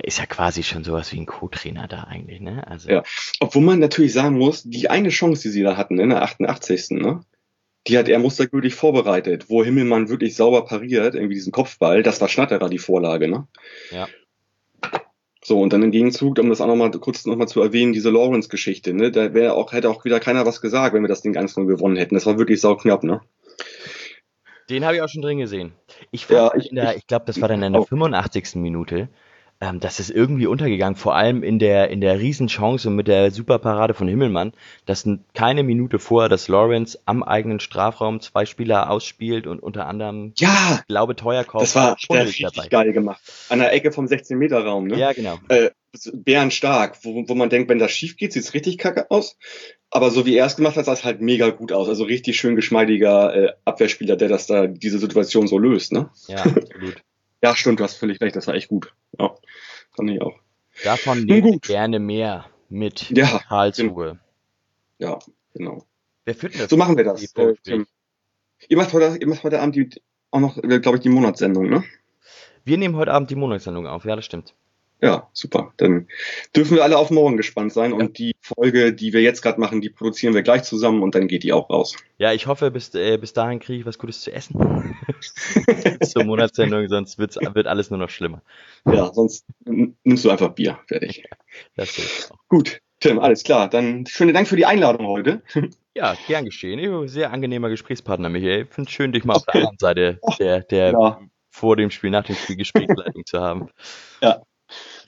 ist 0.03 0.19
ja 0.19 0.27
quasi 0.27 0.63
schon 0.63 0.85
sowas 0.85 1.13
wie 1.13 1.21
ein 1.21 1.27
Co-Trainer 1.27 1.89
da 1.89 2.05
eigentlich, 2.05 2.41
ne? 2.41 2.67
Also. 2.67 2.91
Ja, 2.91 3.03
obwohl 3.41 3.63
man 3.63 3.79
natürlich 3.79 4.13
sagen 4.13 4.39
muss, 4.39 4.63
die 4.65 4.91
eine 4.91 5.09
Chance, 5.09 5.43
die 5.43 5.49
sie 5.49 5.63
da 5.63 5.77
hatten, 5.77 5.99
in 5.99 6.11
der 6.11 6.23
88. 6.23 6.91
Ne? 6.91 7.21
Die 7.87 7.99
hat 7.99 8.09
er 8.09 8.19
mustergültig 8.19 8.75
vorbereitet, 8.75 9.49
wo 9.49 9.65
Himmelmann 9.65 10.09
wirklich 10.09 10.35
sauber 10.37 10.65
pariert, 10.65 11.15
irgendwie 11.15 11.35
diesen 11.35 11.53
Kopfball, 11.53 12.03
das 12.03 12.21
war 12.21 12.29
Schnatterer 12.29 12.69
die 12.69 12.79
Vorlage, 12.79 13.29
ne? 13.29 13.47
Ja. 13.91 14.09
So, 15.47 15.61
und 15.61 15.73
dann 15.73 15.85
im 15.85 15.93
Gegenzug, 15.93 16.41
um 16.41 16.49
das 16.49 16.61
auch 16.61 16.67
nochmal 16.67 16.91
kurz 16.91 17.25
nochmal 17.25 17.47
zu 17.47 17.63
erwähnen, 17.63 17.93
diese 17.93 18.11
Lawrence-Geschichte, 18.11 18.93
ne? 18.93 19.13
Da 19.13 19.33
wäre 19.33 19.55
auch, 19.55 19.73
hätte 19.73 19.89
auch 19.89 20.05
wieder 20.05 20.19
keiner 20.19 20.45
was 20.45 20.61
gesagt, 20.61 20.93
wenn 20.93 21.05
wir 21.05 21.09
das 21.09 21.23
Ding 21.23 21.37
1-0 21.37 21.67
gewonnen 21.67 21.95
hätten. 21.95 22.17
Das 22.17 22.27
war 22.27 22.37
wirklich 22.37 22.61
sauknapp, 22.61 23.05
ne? 23.05 23.21
Den 24.69 24.85
habe 24.85 24.97
ich 24.97 25.03
auch 25.03 25.09
schon 25.09 25.23
drin 25.23 25.39
gesehen. 25.39 25.73
Ich, 26.11 26.29
ja, 26.29 26.53
ich, 26.57 26.73
ich, 26.73 26.97
ich 26.97 27.07
glaube, 27.07 27.27
das 27.27 27.41
war 27.41 27.47
dann 27.47 27.63
in 27.63 27.75
der 27.75 27.85
85. 27.85 28.57
Minute 28.57 29.09
ähm, 29.61 29.81
das 29.81 30.01
ist 30.01 30.11
irgendwie 30.11 30.47
untergegangen, 30.47 30.97
vor 30.97 31.15
allem 31.15 31.43
in 31.43 31.59
der, 31.59 31.91
in 31.91 32.01
der 32.01 32.19
Riesenchance 32.19 32.91
mit 32.91 33.09
der 33.09 33.31
Superparade 33.31 33.95
von 33.95 34.07
Himmelmann, 34.07 34.53
dass 34.85 35.09
keine 35.35 35.63
Minute 35.63 35.99
vorher, 35.99 36.29
dass 36.29 36.49
Lawrence 36.49 36.99
am 37.07 37.23
eigenen 37.23 37.61
Strafraum 37.61 38.21
zwei 38.21 38.45
Spieler 38.45 38.91
ausspielt 38.91 39.47
und 39.47 39.61
unter 39.61 39.87
anderem, 39.87 40.33
ja, 40.37 40.81
ich 40.81 40.87
glaube, 40.89 41.17
Teuerkauf. 41.17 41.63
Das 41.63 41.75
war 41.75 41.97
richtig 42.11 42.47
dabei. 42.55 42.69
geil 42.69 42.93
gemacht. 42.93 43.21
An 43.49 43.61
der 43.61 43.73
Ecke 43.73 43.93
vom 43.93 44.07
16-Meter-Raum, 44.07 44.89
ne? 44.89 44.99
Ja, 44.99 45.13
genau. 45.13 45.39
Äh, 45.49 45.71
bärenstark, 46.13 46.99
wo, 47.05 47.27
wo 47.27 47.35
man 47.35 47.49
denkt, 47.49 47.71
wenn 47.71 47.79
das 47.79 47.93
schief 47.93 48.17
geht, 48.17 48.35
sieht's 48.35 48.53
richtig 48.53 48.77
kacke 48.77 49.11
aus. 49.11 49.39
Aber 49.91 50.11
so 50.11 50.27
wie 50.27 50.37
er 50.37 50.47
es 50.47 50.57
gemacht 50.57 50.77
hat, 50.77 50.85
sah 50.85 50.93
es 50.93 51.05
halt 51.05 51.23
mega 51.23 51.49
gut 51.49 51.73
aus. 51.73 51.89
Also 51.89 52.05
richtig 52.05 52.37
schön 52.37 52.57
geschmeidiger 52.57 53.35
äh, 53.35 53.53
Abwehrspieler, 53.65 54.17
der 54.17 54.29
das 54.29 54.47
da, 54.47 54.67
diese 54.67 54.99
Situation 54.99 55.47
so 55.47 55.59
löst, 55.59 55.93
ne? 55.93 56.11
Ja, 56.29 56.43
absolut. 56.43 57.03
Ja, 57.43 57.55
stimmt, 57.55 57.81
du 57.81 57.85
hast 57.85 57.97
völlig 57.97 58.21
recht, 58.21 58.35
das 58.37 58.47
war 58.47 58.55
echt 58.55 58.69
gut. 58.69 58.93
Ja, 59.19 59.35
fand 59.95 60.11
ich 60.11 60.21
auch. 60.21 60.39
Davon 60.85 61.25
nehme 61.25 61.55
ich 61.55 61.61
gerne 61.63 61.99
mehr 61.99 62.47
mit 62.69 63.11
ja, 63.11 63.41
Karlsruhe. 63.49 64.19
Ja, 64.99 65.19
genau. 65.55 65.85
Wer 66.25 66.35
führt 66.35 66.55
denn 66.55 66.63
das? 66.63 66.71
So 66.71 66.77
machen 66.77 66.97
wir 66.97 67.05
das. 67.05 67.23
Äh, 67.35 67.55
ihr, 68.69 68.77
macht 68.77 68.93
heute, 68.93 69.19
ihr 69.19 69.29
macht 69.29 69.45
heute 69.45 69.61
Abend 69.61 69.77
die, 69.77 69.91
auch 70.31 70.41
noch, 70.41 70.57
äh, 70.59 70.81
glaube 70.81 70.97
ich, 70.97 71.03
die 71.03 71.09
Monatssendung, 71.09 71.69
ne? 71.69 71.85
Wir 72.65 72.79
nehmen 72.79 72.97
heute 72.97 73.13
Abend 73.13 73.31
die 73.31 73.37
Monatssendung 73.37 73.87
auf, 73.87 74.05
ja, 74.05 74.17
das 74.17 74.25
stimmt. 74.25 74.55
Ja, 75.03 75.29
super. 75.35 75.73
Dann 75.77 76.09
dürfen 76.55 76.77
wir 76.77 76.83
alle 76.83 76.97
auf 76.97 77.11
morgen 77.11 77.37
gespannt 77.37 77.73
sein 77.73 77.91
ja. 77.91 77.99
und 77.99 78.19
die 78.19 78.35
Folge, 78.41 78.95
die 78.95 79.13
wir 79.13 79.21
jetzt 79.21 79.43
gerade 79.43 79.61
machen, 79.61 79.83
die 79.83 79.91
produzieren 79.91 80.33
wir 80.35 80.43
gleich 80.43 80.63
zusammen 80.63 81.03
und 81.03 81.15
dann 81.15 81.29
geht 81.29 81.43
die 81.43 81.53
auch 81.53 81.69
raus. 81.69 81.97
Ja, 82.17 82.33
ich 82.33 82.47
hoffe, 82.47 82.71
bis, 82.71 82.95
äh, 82.95 83.19
bis 83.19 83.35
dahin 83.35 83.61
kriege 83.61 83.81
ich 83.81 83.87
was 83.87 83.99
Gutes 83.99 84.23
zu 84.23 84.33
essen. 84.33 84.97
Zur 86.03 86.25
Monatssendung, 86.25 86.89
sonst 86.89 87.19
wird's, 87.19 87.37
wird 87.37 87.67
alles 87.67 87.91
nur 87.91 87.99
noch 87.99 88.09
schlimmer. 88.09 88.43
Ja, 88.87 89.13
sonst 89.13 89.45
nimmst 89.65 90.25
du 90.25 90.31
einfach 90.31 90.51
Bier. 90.51 90.79
Fertig. 90.87 91.25
Ja, 91.31 91.37
das 91.77 91.99
ist 91.99 92.33
auch. 92.33 92.39
Gut, 92.49 92.81
Tim, 93.01 93.19
alles 93.19 93.45
klar. 93.45 93.69
Dann 93.69 94.07
vielen 94.07 94.33
Dank 94.33 94.49
für 94.49 94.57
die 94.57 94.67
Einladung 94.67 95.07
heute. 95.07 95.43
Ja, 95.95 96.15
gern 96.27 96.45
geschehen. 96.45 97.09
Sehr 97.09 97.33
angenehmer 97.33 97.69
Gesprächspartner, 97.69 98.29
Michael. 98.29 98.63
Ich 98.63 98.75
finde 98.75 98.89
es 98.89 98.95
schön, 98.95 99.13
dich 99.13 99.25
mal 99.25 99.37
auf 99.37 99.45
der 99.45 99.55
anderen 99.55 99.79
Seite 99.79 100.21
der, 100.39 100.61
der 100.61 100.93
ja. 100.93 101.21
vor 101.51 101.77
dem 101.77 101.91
Spiel, 101.91 102.11
nach 102.11 102.25
dem 102.25 102.37
Spiel 102.37 102.57
Gesprächsleitung 102.57 103.23
zu 103.27 103.41
haben. 103.41 103.69
Ja, 104.21 104.43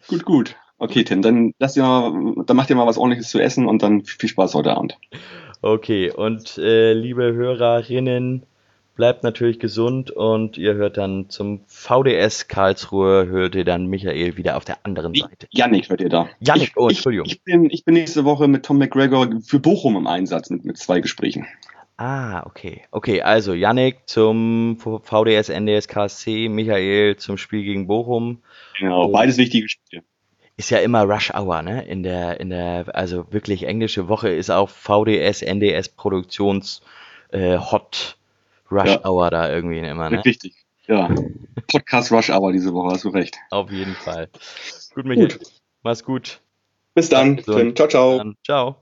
Gut, 0.08 0.24
gut. 0.24 0.56
Okay, 0.78 1.04
Tim, 1.04 1.22
dann 1.22 1.52
lass 1.58 1.74
dir 1.74 1.82
mal, 1.82 2.44
dann 2.46 2.56
mach 2.56 2.66
dir 2.66 2.74
mal 2.74 2.86
was 2.86 2.98
ordentliches 2.98 3.30
zu 3.30 3.40
essen 3.40 3.66
und 3.66 3.82
dann 3.82 4.04
viel 4.04 4.28
Spaß 4.28 4.54
heute 4.54 4.76
Abend. 4.76 4.96
Okay, 5.60 6.10
und 6.10 6.56
äh, 6.58 6.92
liebe 6.92 7.32
Hörerinnen, 7.32 8.44
bleibt 8.94 9.22
natürlich 9.22 9.60
gesund 9.60 10.10
und 10.10 10.58
ihr 10.58 10.74
hört 10.74 10.96
dann 10.96 11.30
zum 11.30 11.60
VDS 11.66 12.48
Karlsruhe, 12.48 13.28
hört 13.28 13.54
ihr 13.54 13.64
dann 13.64 13.86
Michael 13.86 14.36
wieder 14.36 14.56
auf 14.56 14.64
der 14.64 14.84
anderen 14.84 15.14
Seite. 15.14 15.46
Yannick 15.50 15.88
hört 15.88 16.00
ihr 16.00 16.08
da. 16.08 16.28
Yannick, 16.40 16.72
oh, 16.76 16.88
Entschuldigung. 16.88 17.26
Ich, 17.26 17.34
ich, 17.34 17.44
bin, 17.44 17.70
ich 17.70 17.84
bin 17.84 17.94
nächste 17.94 18.24
Woche 18.24 18.48
mit 18.48 18.64
Tom 18.64 18.78
McGregor 18.78 19.28
für 19.44 19.60
Bochum 19.60 19.96
im 19.96 20.06
Einsatz 20.06 20.50
mit, 20.50 20.64
mit 20.64 20.78
zwei 20.78 21.00
Gesprächen. 21.00 21.46
Ah, 21.98 22.46
okay. 22.46 22.84
Okay, 22.92 23.22
also 23.22 23.54
Yannick 23.54 24.02
zum 24.06 24.78
VDS, 24.78 25.48
NDS, 25.48 25.88
KSC, 25.88 26.48
Michael 26.48 27.16
zum 27.16 27.37
Spiel 27.37 27.64
gegen 27.64 27.88
Bochum. 27.88 28.40
Genau, 28.78 29.08
beides 29.08 29.37
wichtige 29.37 29.68
Spiele. 29.68 30.04
Ist 30.56 30.70
ja 30.70 30.78
immer 30.78 31.02
Rush 31.02 31.32
Hour, 31.34 31.62
ne? 31.62 31.84
In 31.87 32.04
der, 32.04 32.38
in 32.38 32.50
der, 32.50 32.94
also 32.94 33.32
wirklich 33.32 33.64
englische 33.64 34.08
Woche 34.08 34.28
ist 34.28 34.48
auch 34.48 34.68
VDS, 34.68 35.42
NDS 35.42 35.88
Produktions 35.88 36.82
äh, 37.30 37.58
Hot 37.58 38.16
Rush 38.70 38.90
ja. 38.90 39.04
Hour 39.04 39.30
da 39.30 39.52
irgendwie 39.52 39.78
immer, 39.78 40.08
ne? 40.08 40.24
Richtig, 40.24 40.54
ja. 40.87 41.12
Podcast 41.66 42.12
Rush 42.12 42.30
Hour 42.30 42.52
diese 42.52 42.72
Woche, 42.74 42.92
hast 42.92 43.04
du 43.04 43.08
recht. 43.08 43.38
Auf 43.50 43.72
jeden 43.72 43.94
Fall. 43.94 44.28
Gut, 44.94 45.04
Michael. 45.04 45.28
Gut. 45.28 45.40
Mach's 45.82 46.04
gut. 46.04 46.40
Bis 46.94 47.08
dann. 47.08 47.38
Tim. 47.38 47.74
Ciao, 47.74 47.88
ciao. 47.88 48.18
Dann. 48.18 48.37
Ciao. 48.44 48.76